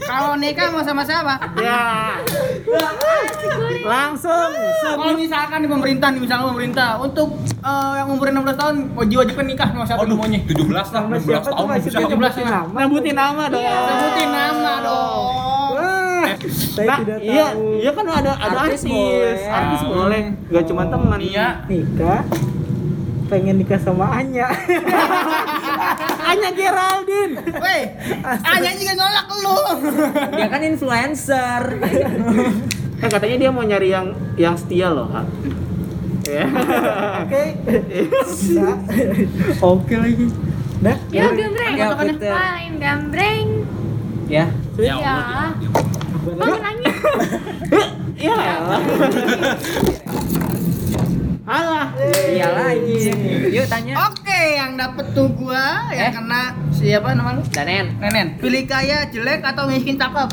[0.00, 1.38] Kalau nikah mau sama siapa?
[1.54, 2.18] ya
[3.80, 4.50] langsung
[4.82, 7.28] Kalau misalkan di pemerintah, nih misalnya pemerintah untuk
[7.60, 10.40] eh, yang umur 16 tahun wajib-wajibkan nikah sama siapa Waduh, maunya?
[10.42, 11.66] 17 lah, 16 tahun.
[11.68, 11.98] masih bisa.
[12.02, 12.60] 17 ya.
[12.66, 16.07] nyebutin nama dong Sebutin nama dong.
[16.38, 17.64] Saya Nah, tidak iya, tahu.
[17.78, 19.40] iya kan ada ada Artis artis, boleh.
[19.48, 21.18] artis boleh, gak cuma teman.
[21.18, 22.20] Nia, nikah
[23.28, 24.48] pengen nikah sama Anya.
[26.26, 27.34] Hanya Geraldine.
[27.54, 27.82] Weh,
[28.42, 29.58] Anya juga nolak lu.
[30.32, 31.62] Dia kan influencer.
[32.98, 35.06] Kan katanya dia mau nyari yang yang setia loh.
[35.06, 35.22] Ha.
[36.26, 36.44] Ya.
[37.22, 37.44] Oke.
[38.10, 38.74] Bisa.
[39.62, 40.26] Oke lagi.
[40.78, 40.98] Dah.
[41.08, 41.86] yuk gambreng Ya,
[42.74, 43.46] gambreng
[44.26, 44.44] Ya.
[44.74, 45.48] ya ya Allah.
[46.20, 46.96] Kok nangis
[48.18, 48.34] Ya.
[51.46, 51.86] Alah.
[52.28, 52.98] Iya lagi.
[53.48, 53.94] Yuk tanya.
[54.04, 56.12] Oke, yang dapet tuh gua, yang Eh?
[56.12, 57.40] kena siapa nama lu?
[57.48, 57.96] Danen.
[57.96, 58.36] Nenen.
[58.36, 60.28] Pilih kaya, jelek atau miskin cakep?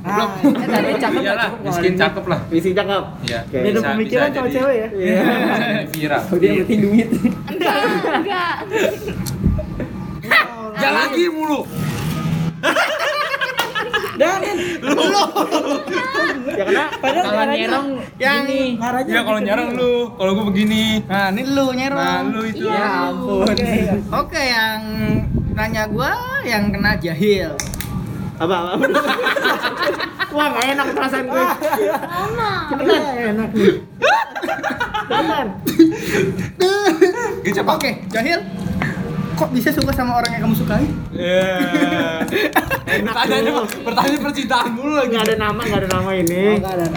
[0.00, 2.38] Ah, Eh cakep cukup miskin cakep lah.
[2.46, 3.02] Misi cakep.
[3.22, 3.40] Iya.
[3.50, 4.88] Beda pemikiran bisa sama jadi- cewek ya.
[4.90, 5.22] Bisa
[5.58, 6.22] jadi viral.
[6.30, 7.08] Dia ngerti duit.
[7.50, 7.74] enggak
[8.14, 8.54] enggak
[10.76, 11.60] Ya lagi mulu.
[14.20, 14.36] Ya
[16.66, 16.84] kena.
[17.00, 17.88] Padahal Kalau caranya- nyerong
[18.20, 18.76] Yang-.
[18.76, 19.54] Marahnya Ya kalau dia.
[19.72, 20.84] lu, kalau gua begini.
[21.08, 22.04] Nah, ini lu nyerong.
[22.04, 22.64] Nah, lu itu.
[22.66, 23.44] Ya ampun.
[23.48, 23.72] Oke.
[24.12, 24.80] Oke, yang
[25.52, 27.52] nanya gua yang kena jahil.
[28.36, 28.56] Apa?
[28.72, 28.76] apa?
[30.30, 31.42] Wah, gak enak perasaan gue.
[31.42, 33.74] mama Iya, enak nih.
[37.42, 37.60] Gitu.
[37.66, 38.38] Oke, jahil.
[39.34, 40.86] Kok bisa suka sama orang yang kamu sukai?
[41.10, 42.22] Ya.
[42.90, 45.08] Pertanyaannya pertanyaan percintaan mulu lagi.
[45.08, 46.44] nggak ada nama nggak ada nama ini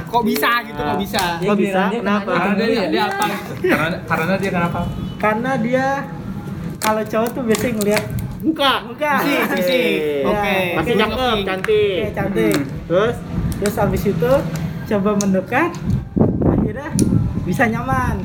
[0.03, 1.23] Kok bisa gitu, kok bisa?
[1.37, 3.25] kok bisa kenapa Karena dia dia apa?
[3.61, 4.79] Karena karena dia kenapa?
[5.15, 5.85] Karena dia
[6.77, 8.03] kalau cowok tuh biasanya ngeliat
[8.41, 9.95] muka muka Fisik, fisik.
[10.25, 10.57] Oke.
[10.75, 11.45] masih cakep Oke.
[11.45, 12.55] cantik kayak cantik.
[12.85, 13.15] terus
[13.53, 14.31] Terus habis itu
[14.83, 15.71] coba mendekat,
[16.43, 16.89] akhirnya
[17.43, 18.19] bisa nyaman.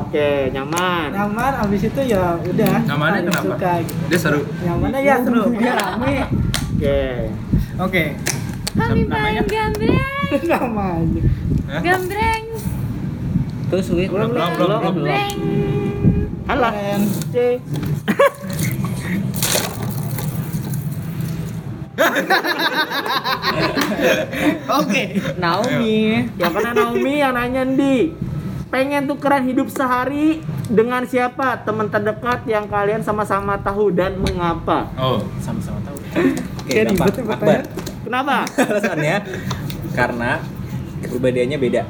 [0.00, 2.76] oke nyaman Nyaman, habis itu ya udah.
[2.82, 3.44] Nyamannya kenapa?
[3.52, 4.02] Suka, gitu.
[4.08, 4.40] Dia seru.
[4.62, 6.14] Nyamannya ya seru, biar rame
[6.82, 7.30] oke
[7.78, 8.04] Oke.
[8.74, 9.22] Kami Namanya?
[9.22, 10.40] main gambreng.
[10.50, 11.22] namanya.
[11.78, 12.44] Gambreng.
[13.70, 14.10] Terus sweet.
[14.10, 14.80] Belum belum belum belum.
[14.82, 15.36] Gambreng.
[16.50, 16.74] Alah,
[17.30, 17.62] C.
[24.66, 25.02] Oke.
[25.38, 26.26] Naomi.
[26.34, 28.10] Ya karena Naomi yang nanya Ndi
[28.72, 31.60] Pengen tukeran hidup sehari dengan siapa?
[31.62, 34.88] Teman terdekat yang kalian sama-sama tahu dan mengapa?
[34.96, 35.20] Oh.
[35.44, 36.01] Sama-sama tahu.
[36.12, 37.08] Oke, gampang.
[37.08, 37.60] ribet ya Akbar.
[38.04, 38.36] Kenapa?
[38.70, 39.16] Alasannya
[39.96, 40.30] karena
[41.02, 41.82] kepribadiannya beda.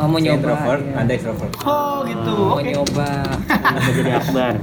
[0.00, 0.36] Oh, mau nyoba.
[0.40, 0.94] introvert, ya.
[0.96, 1.52] Anda extrovert.
[1.66, 2.34] Oh, gitu.
[2.40, 2.72] Mau Oke.
[2.72, 3.10] nyoba.
[3.76, 4.54] Bisa jadi Akbar.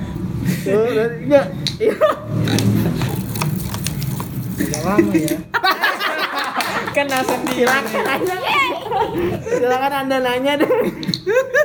[0.63, 0.85] Tuh,
[1.27, 1.41] ya.
[1.77, 1.97] iya.
[4.57, 5.37] Udah lama ya.
[6.95, 7.69] Kena sendiri.
[9.45, 10.71] Silakan Anda nanya deh.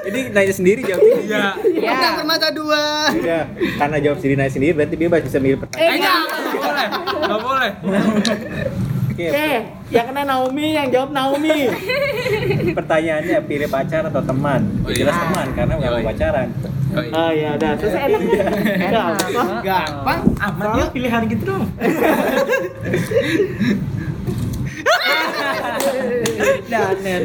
[0.02, 1.22] Ini nanya sendiri jawabnya.
[1.22, 1.54] Iya.
[1.88, 3.06] Menang permata dua.
[3.12, 3.46] Udah,
[3.78, 5.94] karena jawab sendiri nanya sendiri berarti bebas bisa milih Eh, pertanyaan.
[5.94, 6.18] enggak.
[6.18, 6.88] Enggak boleh.
[7.22, 7.70] Enggak boleh.
[9.12, 11.68] Oke, Oke, yang kena Naomi, yang jawab Naomi.
[12.72, 14.60] pertanyaannya pilih pacar atau teman?
[14.80, 15.22] Oh, Ya, jelas iya.
[15.22, 16.04] teman karena nggak mau Yoi.
[16.08, 16.48] pacaran.
[16.92, 17.14] Oh, iya.
[17.14, 18.20] Oh ya udah, terus enak.
[18.88, 19.62] Gampang.
[19.62, 20.20] Gampang.
[20.38, 20.90] Aman yuk.
[20.90, 21.64] pilihan gitu dong.
[26.72, 27.22] Danen.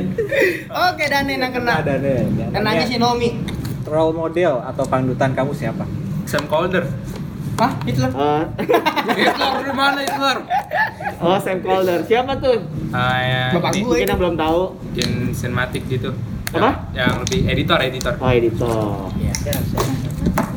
[0.68, 1.82] Oke, Danen yang kena.
[1.82, 1.98] Deh.
[1.98, 3.30] yang Kenanya nanya, si Nomi.
[3.88, 5.88] Role model atau panutan kamu siapa?
[6.28, 6.84] Sam Calder.
[7.58, 7.72] Hah?
[7.88, 8.12] Hitler.
[8.14, 8.44] Oh,
[9.18, 10.38] Hitler di mana Hitler?
[11.24, 12.06] oh Sam Calder.
[12.06, 12.62] Siapa tuh?
[12.94, 13.44] Ah, ya.
[13.58, 13.90] Bapak ini gue.
[13.90, 14.62] Mungkin yang belum tahu.
[14.94, 16.14] bikin sinematik gitu.
[16.54, 16.92] Apa?
[16.94, 18.14] Yang, yang lebih editor editor.
[18.20, 19.10] Oh, editor.
[19.18, 20.57] Nyerok kan?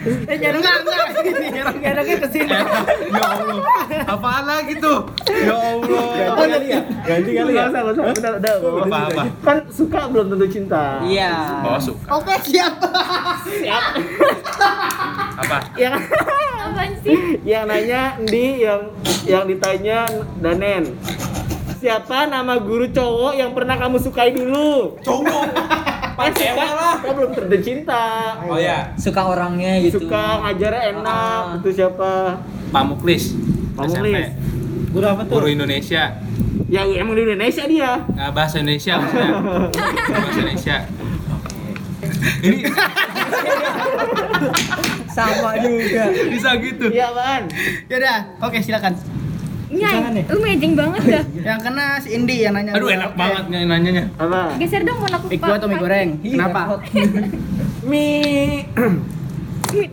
[0.00, 1.06] Eh, nyerok enggak, enggak.
[1.76, 2.48] Nyeroknya ke sini.
[2.48, 2.64] ya
[3.20, 3.60] Allah.
[4.08, 5.04] Apaan lagi tuh?
[5.28, 6.04] Ya Allah.
[6.16, 6.80] Ganti kali ya?
[7.04, 7.64] Ganti kali ya?
[7.68, 8.32] Nggak usah, nggak usah.
[8.40, 8.54] Udah.
[8.80, 9.22] Apa apa?
[9.44, 11.04] Kan suka belum tentu cinta.
[11.04, 11.34] Iya.
[11.62, 12.06] Oh suka.
[12.16, 12.74] Oke, siap.
[13.44, 13.84] Siap.
[15.36, 15.56] Apa?
[15.76, 15.92] yang
[16.60, 17.16] Apaan sih?
[17.42, 18.80] yang nanya Ndi yang
[19.24, 20.08] yang ditanya
[20.40, 20.96] Danen.
[21.76, 24.96] Siapa nama guru cowok yang pernah kamu sukai dulu?
[25.00, 25.44] Cowok.
[26.20, 26.66] Kan suka,
[27.00, 28.04] kok belum tentu cinta.
[28.44, 28.92] Oh ya.
[29.00, 30.04] Suka orangnya gitu.
[30.04, 31.08] Suka ngajarnya enak.
[31.08, 31.56] Ah.
[31.56, 32.10] Itu siapa?
[32.68, 33.32] Pamuklis.
[33.72, 33.96] Pamuklis.
[33.96, 34.18] SMP.
[34.92, 35.34] Guru apa tuh?
[35.40, 36.04] Guru Indonesia.
[36.68, 37.92] Yang emang di Indonesia dia.
[38.12, 39.30] Nah, bahasa Indonesia maksudnya.
[40.12, 40.76] bahasa Indonesia.
[42.40, 42.58] Ini
[45.16, 46.04] Sama juga.
[46.30, 46.86] bisa gitu.
[46.88, 47.42] Iya, Ban.
[47.90, 48.94] Yaudah, oke silakan.
[49.70, 51.24] Nyai, lu mejeng banget dah.
[51.54, 52.74] Yang kena si Indi yang nanya.
[52.74, 54.04] Aduh enak banget nih nanyanya.
[54.18, 54.58] Apa?
[54.58, 56.08] Geser dong mau aku Mie gua atau mie goreng?
[56.18, 56.60] Kenapa?
[57.90, 58.66] Mie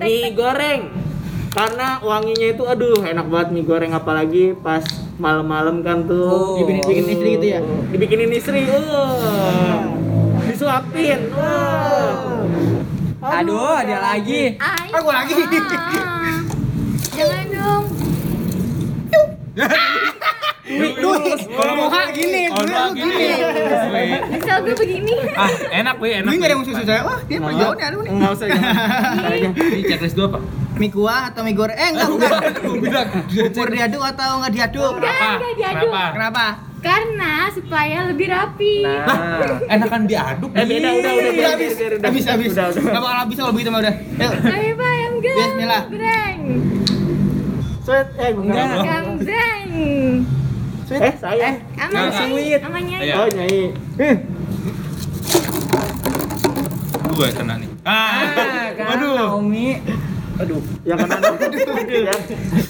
[0.01, 0.81] mie goreng.
[1.53, 4.81] Karena wanginya itu aduh enak banget mie goreng apalagi pas
[5.17, 6.57] malam-malam kan tuh Oh.
[6.61, 7.59] Dibikin istri gitu ya?
[7.93, 8.65] dibikinin istri.
[8.65, 9.93] Uh.
[10.49, 11.21] Disuapin.
[11.37, 12.45] Uh.
[13.17, 14.57] Aduh, ada lagi.
[14.57, 14.89] Ay.
[14.89, 15.33] Aku lagi.
[15.73, 16.41] Ah.
[17.13, 17.83] Jangan dong.
[20.67, 21.15] Duh,
[21.55, 23.23] kalau mau hak gini, gue gini.
[23.23, 24.17] gini.
[24.35, 25.13] Misal gue begini.
[25.33, 26.27] Ah, enak weh, enak.
[26.27, 27.01] Gue nggak ada yang musuh saya.
[27.07, 28.11] Wah, dia perjauhan ya lu nih.
[28.11, 28.47] Enggak usah.
[29.73, 30.39] Ini checklist dua apa?
[30.77, 31.73] Mie kuah atau mie goreng?
[31.73, 32.29] Eh, enggak, bukan.
[32.61, 33.07] Gue bilang.
[33.25, 34.91] Bubur diaduk atau enggak diaduk?
[34.99, 35.27] Kenapa?
[35.41, 35.71] enggak.
[35.73, 36.03] Kenapa?
[36.13, 36.45] Kenapa?
[36.77, 38.85] Karena supaya lebih rapi.
[38.85, 40.51] Nah, Enakan diaduk.
[40.53, 42.51] Eh beda udah udah Udah habis, habis, habis.
[42.53, 42.83] Udah udah.
[42.93, 43.95] Gak bakal habis kalau begitu mah udah.
[43.97, 44.33] Yuk.
[44.45, 45.37] Ayo bayam gang.
[45.41, 45.83] Bismillah.
[45.89, 46.39] Breng.
[47.87, 48.83] Sweet eh enggak.
[48.83, 49.71] Gang breng.
[50.91, 51.55] Eh saya.
[51.79, 52.19] Aman Nggak, Nyai.
[52.19, 52.59] sweet.
[52.67, 52.99] Aman Nyai.
[53.07, 53.15] Iya.
[53.15, 53.61] Oh nyai.
[57.15, 57.69] Gue kena nih.
[57.87, 58.27] Ah,
[58.75, 59.79] kan Naomi.
[60.35, 62.21] Aduh, yang kena Naomi, yang,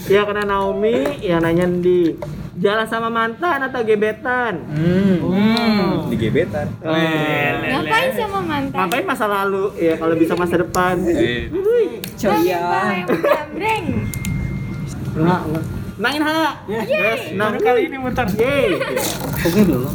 [0.05, 2.13] yang kena Naomi, yang nanya di
[2.61, 4.69] jalan sama mantan atau gebetan?
[4.69, 6.05] Hmm.
[6.13, 6.69] di gebetan.
[6.85, 8.77] Eh, Ngapain sama mantan?
[8.85, 11.01] ngapain masa lalu ya kalau bisa masa depan?
[11.09, 11.49] Eh,
[12.13, 13.01] Coya.
[15.97, 16.61] Nangin ha.
[16.67, 18.25] Yes, nah kali ini muter.
[18.31, 18.77] Yeay.
[19.33, 19.93] Pokoknya belum.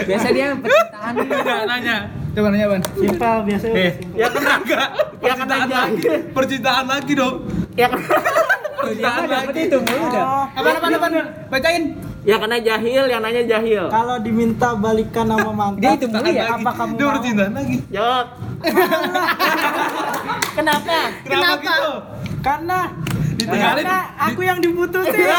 [0.00, 1.12] Biasa dia percintaan.
[1.16, 1.96] Enggak nanya.
[2.30, 2.82] Coba nanya, Ban.
[2.94, 3.74] Simpel biasanya.
[3.76, 4.88] Eh, Ya kena enggak.
[5.18, 6.02] ya kena Percintaan lagi.
[6.30, 7.36] Percintaan lagi dong.
[7.74, 8.06] Ya kena
[8.80, 10.24] Tuh, dia mah dapet itu mulu dah.
[10.24, 11.12] Oh, Apaan, apaan, apaan?
[11.52, 11.82] Bacain.
[12.20, 13.84] ya kena jahil, yang nanya jahil.
[13.88, 16.44] kalau diminta balikan sama mantan, Dia itu mulu ya?
[16.48, 17.76] Apa kamu Dia percintaan lagi.
[17.92, 18.26] Jawab.
[20.56, 20.96] Kenapa?
[21.24, 21.56] Kenapa?
[21.64, 21.92] gitu?
[22.40, 22.78] Karena
[23.40, 23.84] Ditinggalin.
[23.84, 25.32] karena aku yang diputusin.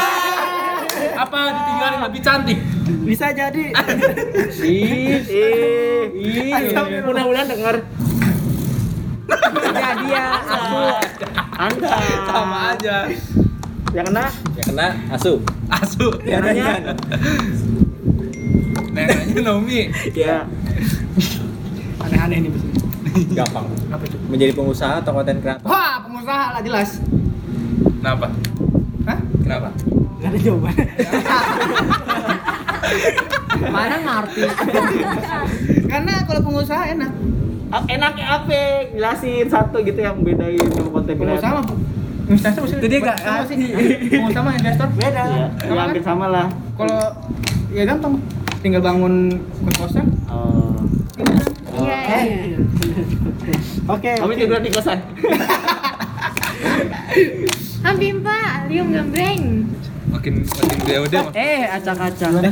[1.13, 2.59] Apa ditinggalin lebih cantik?
[3.05, 3.63] Bisa jadi.
[4.61, 6.49] Ih, ih,
[7.05, 7.75] mudah-mudahan denger.
[9.71, 10.81] Ya dia, aku.
[11.55, 11.97] Anda.
[12.25, 12.97] Sama aja.
[13.91, 14.25] Yang kena
[14.57, 15.33] Ya kena asu.
[15.69, 16.07] Asu.
[16.25, 16.95] Neneknya.
[18.91, 19.93] Neneknya Nomi.
[20.15, 20.47] Ya.
[22.01, 22.70] Aneh-aneh nih.
[23.37, 23.65] Gampang.
[23.91, 24.17] Apa itu?
[24.27, 25.67] Menjadi pengusaha atau konten kreator.
[25.67, 26.99] Wah, pengusaha lah jelas.
[28.01, 28.27] Kenapa?
[29.05, 29.19] Hah?
[29.43, 29.69] Kenapa?
[30.21, 30.75] Gak ada jawaban.
[33.75, 34.41] Mana ngerti?
[35.85, 37.11] Karena kalau pengusaha enak.
[37.87, 38.61] Enaknya apa?
[38.91, 41.71] Jelasin satu gitu yang bedain sama konten Pengusaha kreator.
[41.71, 41.77] mah
[42.31, 42.99] investor maksudnya.
[42.99, 43.57] Nggak sama sih.
[44.11, 45.23] Pengusaha mah investor beda.
[45.23, 46.47] Ya, ya hampir sama lah.
[46.75, 47.01] Kalau
[47.71, 48.19] ya gampang,
[48.59, 50.05] tinggal bangun kos-kosan.
[50.27, 50.75] Oh.
[51.71, 52.23] Ini kan.
[52.27, 52.59] Iya, iya.
[53.87, 54.11] Oke.
[54.19, 54.35] Oke.
[54.35, 54.99] tidur di kosan.
[57.81, 59.65] Hampir pak, lium gambreng.
[60.11, 61.33] Makin makin BOD mah.
[61.33, 62.29] Eh, acak-acak.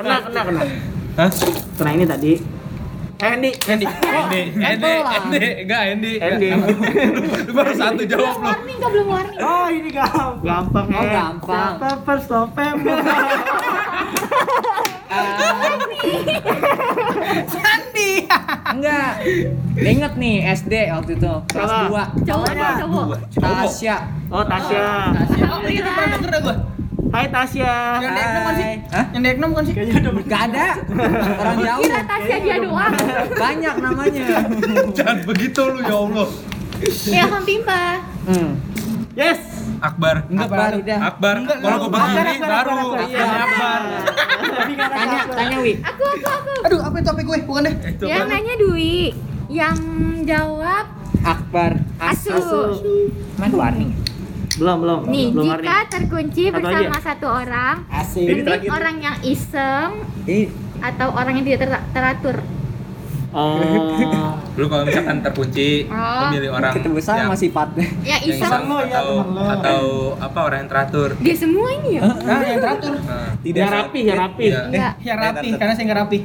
[0.00, 0.60] Kena, kena, kena.
[1.16, 1.30] Hah?
[1.78, 2.32] Kena ini tadi.
[3.20, 3.84] Eh, Andy, Andy.
[3.84, 6.12] Endi, Endi, Endi, enggak Endi.
[6.16, 6.48] Endi.
[7.46, 8.48] Lu baru satu jawab lu.
[8.48, 9.38] Warning kok belum warning?
[9.44, 10.40] Oh ini gampang.
[10.40, 11.12] Gampang, Oh, eh.
[11.12, 11.72] gampang.
[11.76, 12.96] September, November.
[18.70, 19.12] Enggak.
[19.76, 22.14] Ingat nih SD waktu itu kelas Apa?
[22.22, 22.26] 2.
[22.28, 23.06] Cowok apa cowok?
[23.36, 23.96] Tasya.
[24.30, 24.84] Oh, Tasya.
[25.50, 26.56] Oh, itu pernah denger dah gua.
[27.10, 27.74] Hai Tasya.
[27.98, 28.66] Yang di Eknom kan sih?
[28.94, 29.04] Hah?
[29.10, 29.74] Yang di Eknom kan sih?
[30.30, 30.66] Gak ada.
[31.42, 31.82] Orang jauh.
[31.82, 32.92] Kira Tasya dia doang.
[33.34, 34.26] Banyak namanya.
[34.94, 36.28] Jangan begitu lu ya Allah.
[37.10, 37.96] Ya hampir pak.
[38.30, 38.50] Hmm.
[39.18, 39.49] Yes.
[39.80, 40.16] Akbar.
[40.28, 40.98] Akbar udah.
[41.02, 41.34] Akbar.
[41.36, 41.80] Enggak, Kalau enggak.
[41.82, 43.82] gua begini Akbar, Akbar, baru Akbar, Akbar Akbar.
[44.90, 45.72] Tanya, tanya Wi.
[45.80, 46.52] Aku aku aku.
[46.62, 47.38] Aduh, apa itu topik gue?
[47.42, 47.74] Bukan deh.
[47.88, 48.96] Itu Yang nanya Dwi,
[49.48, 49.76] yang
[50.22, 50.84] jawab
[51.22, 51.72] Akbar.
[51.98, 52.36] Asu.
[53.36, 53.90] Main warning.
[54.56, 54.98] Belum, belum.
[55.06, 55.88] Nih, belum jika warning.
[55.88, 57.00] terkunci Satu bersama aja.
[57.02, 58.24] satu orang, Asik.
[58.26, 59.90] mending orang yang iseng
[60.22, 62.36] Ini atau orang yang tidak ter- teratur.
[63.30, 64.34] Oh.
[64.58, 66.28] Lu kalau misalkan terkunci, lu Oh.
[66.34, 67.86] milih orang ketemu sama yang, sifatnya.
[68.02, 68.62] Ya yang iseng.
[68.66, 69.08] lo, ya, atau
[69.46, 69.82] atau
[70.18, 71.08] apa orang yang teratur.
[71.22, 72.00] Dia semua ini ya?
[72.10, 72.94] Nah, yang teratur.
[72.98, 74.44] Nah, Tidak Ya rapi, ya rapi.
[74.50, 74.60] Iya.
[74.66, 74.92] Enggak.
[75.00, 76.18] Yang rapi, karena saya nggak rapi.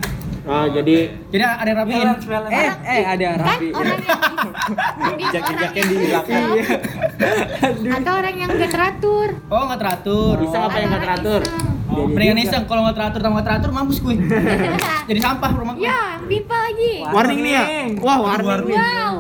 [0.46, 0.98] Oh, jadi
[1.34, 2.08] Jadi ada yang rapiin.
[2.54, 3.68] Eh, eh ada Kan rapi.
[3.74, 4.20] orang yang
[5.02, 6.46] mending orang yang di belakang.
[6.54, 9.30] iseng atau orang yang gak teratur.
[9.50, 10.36] Oh, nggak teratur.
[10.40, 11.42] Iseng apa yang nggak teratur?
[11.86, 12.64] Oh, mendingan iseng.
[12.70, 14.16] Kalau nggak teratur sama nggak teratur, mampus gue.
[15.10, 15.86] Jadi sampah rumah gue.
[15.86, 16.94] ya, pipa lagi.
[17.04, 17.64] warning nih ya.
[18.02, 18.78] Wah, warning.
[18.78, 19.14] Wow.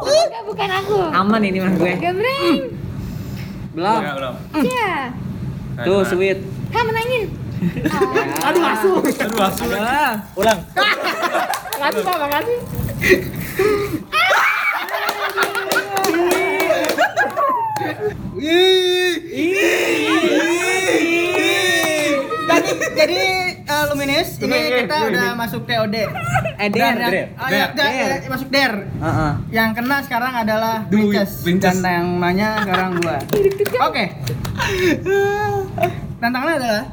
[0.00, 0.96] Enggak bukan aku.
[1.12, 1.92] Aman ini mah gue.
[2.00, 2.56] Gambreng.
[3.70, 3.98] Belum.
[4.00, 4.34] Enggak, belum.
[4.64, 4.92] Ya.
[5.76, 6.38] Nah, Tuh sweet.
[6.72, 7.22] Kamu menangin.
[8.48, 8.90] Aduh, asu.
[9.04, 9.64] Aduh, asu.
[10.36, 10.58] Ulang.
[11.80, 12.58] Makasih, Pak, makasih.
[22.50, 23.20] Jadi, jadi
[23.64, 25.96] eh, Luminis, ini kita udah masuk TOD.
[26.60, 27.32] Yang, Der.
[27.40, 28.72] oh, ya, eh, masuk der.
[29.00, 29.32] Heeh.
[29.48, 31.40] Yang kena sekarang adalah Winces.
[31.56, 33.16] dan yang nanya sekarang gua.
[33.88, 34.04] Oke.
[36.20, 36.84] Tantangannya adalah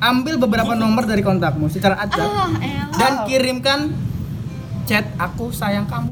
[0.00, 2.88] ambil beberapa nomor dari kontakmu secara acak Oh, elah.
[2.92, 3.80] dan kirimkan
[4.84, 6.10] chat aku sayang kamu.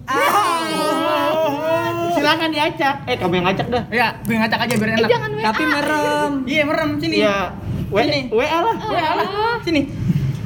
[2.10, 2.94] Silakan diacak.
[3.04, 3.82] Eh, kamu yang ngacak dah.
[3.88, 5.08] Ya, gue ngacak aja biar Eh, enak.
[5.08, 5.44] jangan WA.
[5.44, 6.32] Tapi merem.
[6.44, 7.16] Iya, merem sini.
[7.18, 7.36] Iya.
[7.88, 8.20] Sini.
[8.28, 8.76] WA lah.
[8.76, 8.90] Oh.
[8.90, 9.26] WA lah.
[9.62, 9.82] Sini.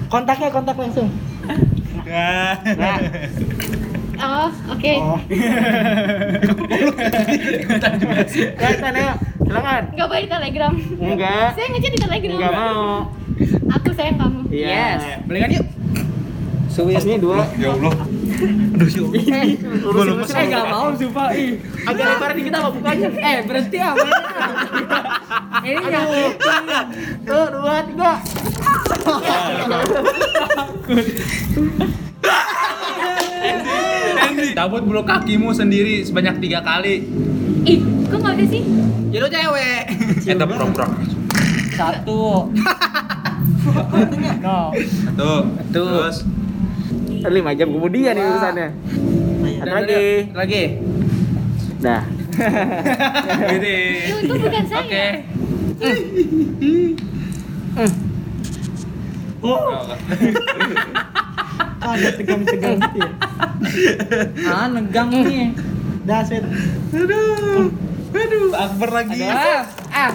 [0.07, 1.09] Kontaknya kontak langsung.
[1.42, 2.55] Nah,
[4.22, 4.92] Oh, oke.
[7.66, 9.11] kelihatan ya.
[9.42, 9.83] Silakan.
[9.90, 10.72] Enggak boleh di Telegram.
[10.94, 11.48] Enggak.
[11.52, 12.37] Saya ngechat di Telegram.
[12.38, 13.11] Enggak mau.
[13.81, 14.41] Aku sayang kamu.
[14.49, 14.69] Iya.
[14.69, 15.01] Yes.
[15.29, 15.67] Balikan yuk.
[16.73, 17.05] Sweet.
[17.05, 17.45] Ini dua.
[17.61, 17.93] Ya Allah.
[17.93, 19.21] Aduh, ya Allah.
[19.85, 20.35] Urusin urusin.
[20.35, 21.29] Eh enggak mau sumpah.
[21.37, 21.61] Ih.
[21.85, 23.09] Agak lebar dikit apa bukanya?
[23.12, 24.09] Eh berhenti apa?
[25.62, 26.33] Ini nyakit.
[27.29, 28.12] Tuh, dua, tiga.
[34.53, 37.05] Cabut bulu kakimu sendiri sebanyak tiga kali.
[37.69, 38.62] Ih, kok nggak ada sih?
[39.12, 39.83] Ya lu cewek.
[40.25, 40.91] Kita prok-prok.
[41.77, 42.49] Satu.
[44.42, 44.75] No.
[44.75, 45.31] Satu.
[45.70, 46.16] Terus.
[47.22, 48.68] Lima jam kemudian nih urusannya.
[49.62, 50.07] Ada lagi.
[50.35, 50.62] Lagi.
[51.79, 52.03] Dah.
[53.55, 53.79] Ini.
[54.27, 54.83] Itu, bukan saya.
[54.83, 55.07] Oke.
[61.83, 63.11] Ada tegang-tegang gitu ya.
[64.55, 65.51] Ah negang nih.
[66.03, 66.42] Dah, Sweet.
[68.12, 69.22] Aduh, Akbar lagi.
[69.27, 69.66] Ah.
[69.94, 70.11] Ah.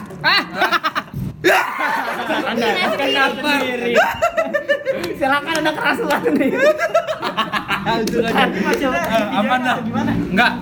[2.25, 3.93] Anda kenapa sendiri?
[5.17, 6.51] Silakan ada kerasukan nih.
[9.37, 9.77] apa dah?
[10.31, 10.53] Enggak.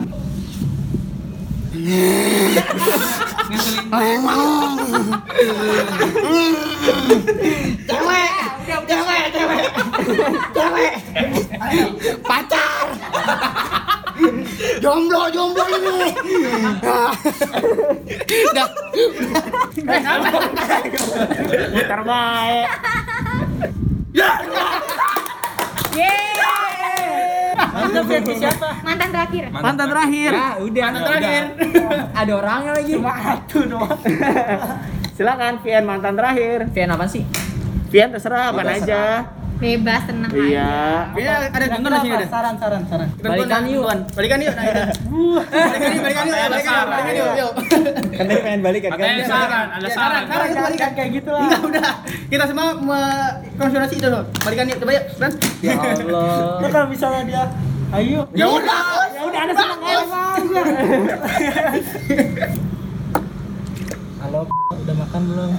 [14.86, 16.14] Jomblo, jomblo ini.
[21.90, 22.68] Terbaik.
[28.86, 29.44] Mantan terakhir.
[29.50, 30.32] Mantan terakhir.
[30.62, 30.84] udah.
[30.86, 31.44] Mantan terakhir.
[32.14, 32.94] Ada orangnya lagi.
[35.18, 36.70] Silakan Vian mantan terakhir.
[36.70, 37.26] Vian apa sih?
[37.90, 39.02] Vian terserah apa aja.
[39.56, 40.44] Bebas tenang aja.
[40.44, 40.72] Iya.
[41.16, 42.28] Ini ada nonton di sini ada.
[42.28, 43.08] Saran, saran, saran.
[43.16, 43.88] Kita Balikan yuk.
[44.12, 44.52] Balikan yuk.
[44.52, 44.64] Nah.
[44.68, 46.36] Balikan yuk, balikan yuk,
[46.92, 47.52] balikan yuk.
[48.16, 49.00] Kan tadi pengen balikan kan?
[49.00, 50.24] Katanya saran, ada Ya, saran.
[50.28, 51.42] saran itu balikan kayak gitu lah.
[51.48, 51.92] Enggak udah.
[52.28, 52.68] Kita semua
[53.56, 54.24] konsultasi itu loh.
[54.44, 55.06] Balikan yuk, coba yuk.
[55.64, 56.60] Ya Allah.
[56.60, 57.44] Nah, kalau misalnya dia
[57.96, 58.82] ayo Ya udah.
[59.14, 60.04] ya udah ada seneng aja
[64.20, 64.40] halo
[64.74, 65.52] udah makan belum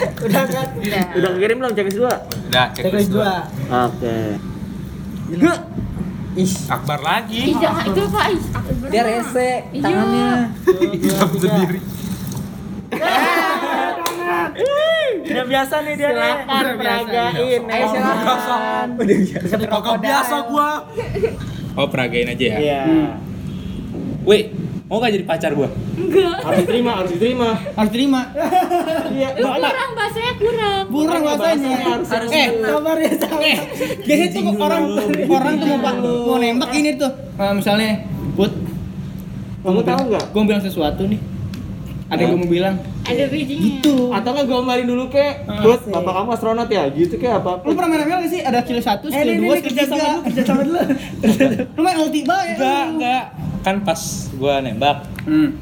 [0.26, 1.04] udah kan Udah.
[1.16, 2.14] Udah kirim belum checklist dua?
[2.48, 3.32] Udah, checklist dua
[3.88, 4.18] Oke.
[6.70, 7.52] Akbar lagi.
[7.52, 8.22] Ih, jangan itu apa?
[8.30, 8.90] Ih, aku bener.
[8.90, 9.82] Dia rese Iya.
[9.82, 10.30] tangannya.
[10.94, 11.80] Hitam sendiri.
[15.30, 17.62] udah biasa nih dia nih Silakan peragain.
[17.70, 18.86] Ayo, silakan.
[19.68, 20.70] Kagak biasa gua.
[21.78, 22.58] Oh, peragain aja ya.
[22.58, 22.80] Iya.
[24.26, 24.50] Wih,
[24.90, 25.70] mau gak jadi pacar gua?
[25.94, 26.36] Enggak.
[26.42, 27.48] Harus diterima, harus diterima.
[27.78, 28.20] Harus terima.
[29.14, 29.28] Iya.
[29.38, 30.82] Lu kurang bahasanya kurang.
[30.90, 31.74] Burung bahasanya.
[32.02, 33.58] Harus Eh, sabar ya sabar Eh,
[34.02, 34.82] biasanya tuh orang
[35.30, 35.78] orang tuh mau
[36.26, 37.10] mau nembak ini tuh.
[37.38, 38.02] Nah, misalnya,
[38.34, 38.50] Put,
[39.60, 40.24] Kamu tahu nggak?
[40.32, 41.20] gue bilang sesuatu nih.
[42.10, 42.74] Ada yang gue mau bilang.
[43.06, 43.62] Ada bijinya.
[43.78, 43.96] Gitu.
[44.10, 45.46] Atau nggak gombalin dulu kek?
[45.46, 46.90] Terus bapak kamu astronot ya?
[46.90, 47.62] Gitu kek apa?
[47.62, 48.40] Lu pernah main ML gak sih?
[48.42, 50.02] Ada skill 1, eh skill ini 2, nih skill kerja sama 3.
[50.02, 50.80] dulu kerja sama dulu
[51.70, 52.56] Lu main ulti banget.
[52.58, 53.24] Enggak, enggak.
[53.60, 54.00] Kan pas
[54.34, 55.52] gua nembak, Hmm.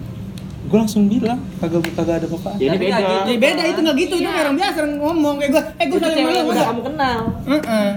[0.65, 2.51] gua langsung bilang kagak kagak ada apa-apa.
[2.57, 2.97] Jadi beda.
[2.97, 4.31] nggak Ya beda itu enggak gitu, itu Iya.
[4.31, 5.63] kayak orang biasa orang ngomong kayak gue.
[5.75, 7.19] Eh, gue Itu saling cewek malu udah kamu kenal.
[7.45, 7.89] Heeh.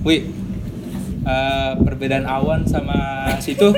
[0.00, 0.20] Wih,
[1.22, 2.98] eh, perbedaan awan sama
[3.38, 3.68] situ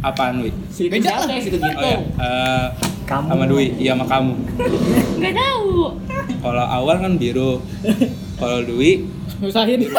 [0.00, 0.54] apaan, Wih?
[0.68, 1.30] Situ Beda siapa lah.
[1.32, 1.40] ya?
[1.40, 1.66] Situ gitu.
[1.68, 2.66] Oh ya, eh,
[3.04, 3.26] Kamu.
[3.26, 4.32] sama Dwi, iya sama kamu.
[5.16, 5.70] Enggak tahu.
[6.38, 7.58] Kalau awal kan biru,
[8.36, 9.86] kalau Dwi, Nyusahin.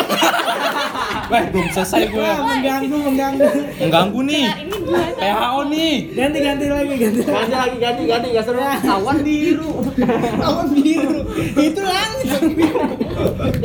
[1.29, 2.29] wah belum selesai gue.
[2.41, 3.47] mengganggu mengganggu
[3.79, 4.45] Mengganggu nih,
[4.89, 5.07] Nah.
[5.13, 5.95] PHO nih.
[6.17, 8.59] ganti ganti lagi ganti Ganti lagi, ganti, ganti, nggak seru.
[8.65, 9.71] Awan biru.
[10.41, 11.19] Awan biru.
[11.53, 12.41] Itu langit.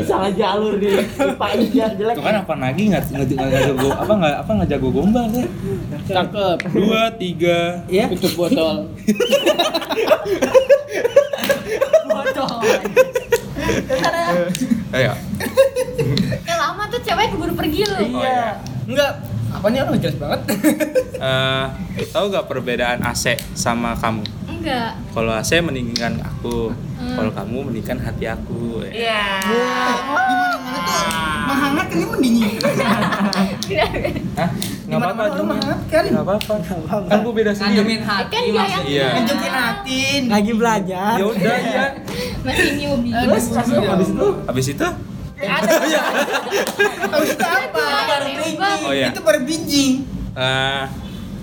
[0.05, 2.15] Salah jalur di Pak Ija jelek.
[2.15, 5.47] Itu kan apa lagi nggak nggak nggak jago apa nggak apa nggak jago gombal ya?
[6.05, 6.59] Cakep.
[6.69, 8.05] Dua, tiga, Ya.
[8.13, 8.77] Tutup botol.
[14.95, 15.13] ayo.
[16.41, 18.19] Eh lama tuh cewek keburu pergi lu.
[18.19, 18.61] Iya.
[18.85, 19.13] Enggak.
[19.51, 20.41] Apanya lu jelas banget.
[21.15, 21.65] Eh,
[22.11, 23.25] tahu gak perbedaan AC
[23.55, 24.27] sama kamu?
[24.51, 24.99] Enggak.
[25.11, 27.15] Kalau AC meninggikan aku, Hmm.
[27.15, 28.83] kalau kamu meninggikan hati aku.
[28.85, 29.23] Iya.
[29.45, 30.49] Gimana-mana
[30.81, 31.01] tuh
[31.45, 32.53] menghangat kan ini mendingin.
[34.35, 34.49] Hah?
[34.85, 35.53] Nggak apa-apa cuma.
[35.55, 36.03] menghangat kan.
[36.05, 36.53] Nggak apa-apa.
[37.05, 37.77] Kan gue beda sendiri.
[37.79, 38.85] Ngademin hati Kan dia yang.
[38.85, 39.09] Iya.
[39.15, 40.21] Nunjukin hatin.
[40.27, 41.85] lagi belajar Ya udah ya.
[42.45, 43.13] Masih newbie.
[43.13, 44.27] Terus Habis itu?
[44.47, 44.87] Habis itu?
[45.45, 47.85] Habis itu apa?
[48.85, 49.09] Oh iya.
[49.11, 49.93] Itu baru binjing.
[50.35, 50.85] Eh,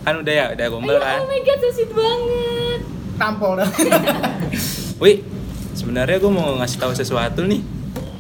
[0.01, 1.19] kan udah ya, udah gombal kan.
[1.23, 2.79] oh my god, so sweet banget.
[3.17, 3.69] Tampol dah.
[5.03, 5.23] Wih,
[5.77, 7.61] sebenarnya gue mau ngasih tahu sesuatu nih.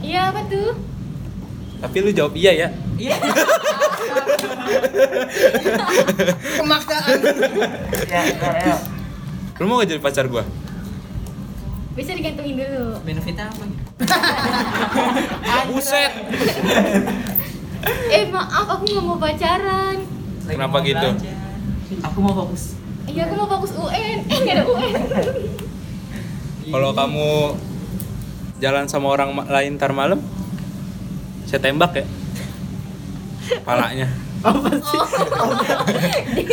[0.01, 0.73] Iya, apa tuh?
[1.81, 2.67] Tapi lu jawab iya ya.
[6.61, 7.17] Pemaksaan.
[9.61, 10.41] Lu mau gak jadi pacar gue?
[11.91, 13.03] Bisa digantungin dulu.
[13.03, 13.63] Benefitnya apa?
[15.71, 16.11] Buset.
[18.11, 19.97] Eh, maaf, aku nggak mau pacaran.
[20.47, 21.07] Lagi Kenapa mau gitu?
[21.11, 21.35] belajar.
[22.07, 22.63] Aku mau fokus.
[23.11, 24.17] Iya, aku mau fokus UN.
[24.23, 24.93] Eh, nggak ada UN.
[26.71, 27.29] Kalau kamu
[28.61, 30.23] jalan sama orang lain ntar malam,
[31.43, 32.05] saya tembak ya.
[33.67, 34.07] Palanya.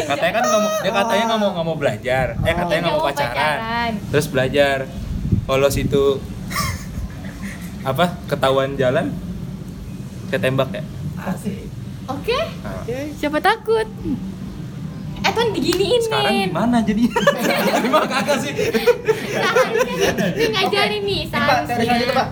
[0.05, 3.07] katanya kan nggak mau, dia katanya nggak mau nggak mau belajar, eh katanya nggak mau
[3.09, 3.59] pacaran.
[4.13, 4.79] Terus belajar.
[5.49, 6.21] Kalau situ
[7.81, 9.09] apa ketahuan jalan,
[10.29, 10.85] saya tembak ya.
[12.05, 12.37] Oke.
[13.17, 13.89] Siapa takut?
[15.19, 16.49] Eh, tuh diginiin, Sekarang men.
[16.53, 17.03] gimana jadi?
[17.81, 18.53] Terima kagak sih.
[18.55, 22.29] Seharusnya, ini ngajarin nih, Pak, teori selanjutnya, Pak.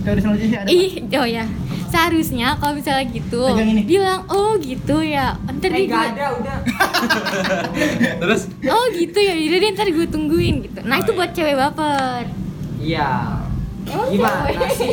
[0.00, 0.68] Teori selanjutnya ada.
[0.72, 1.44] Ih, oh ya.
[1.88, 3.40] Seharusnya kalau misalnya gitu,
[3.82, 5.34] bilang oh gitu ya.
[5.46, 6.58] Ntar Eh, dia nggak gue, ada udah.
[8.20, 9.34] Terus oh gitu ya.
[9.34, 10.78] Jadi ntar gue tungguin gitu.
[10.82, 11.18] Nah Oh, itu iya.
[11.18, 12.22] buat cewek baper.
[12.76, 13.10] Iya.
[13.86, 14.70] Oh, Gimana cewek.
[14.74, 14.92] sih?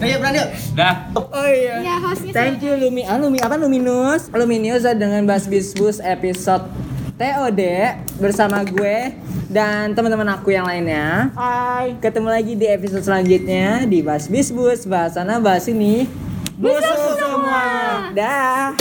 [0.08, 0.48] Yuk, berani yuk.
[0.72, 0.94] Dah.
[1.12, 1.74] Oh iya.
[1.78, 3.04] Iya, hostnya Thank you Lumi.
[3.04, 4.32] Ah, Lumi apa Luminous?
[4.32, 6.64] Luminous dengan Bas Bisbus episode
[7.20, 7.60] TOD
[8.16, 9.12] bersama gue
[9.52, 11.28] dan teman-teman aku yang lainnya.
[11.36, 12.00] Hai.
[12.00, 16.08] Ketemu lagi di episode selanjutnya di Bas Bisbus bahas sana bahas ini.
[16.56, 18.08] Busuk semua.
[18.16, 18.72] Dah.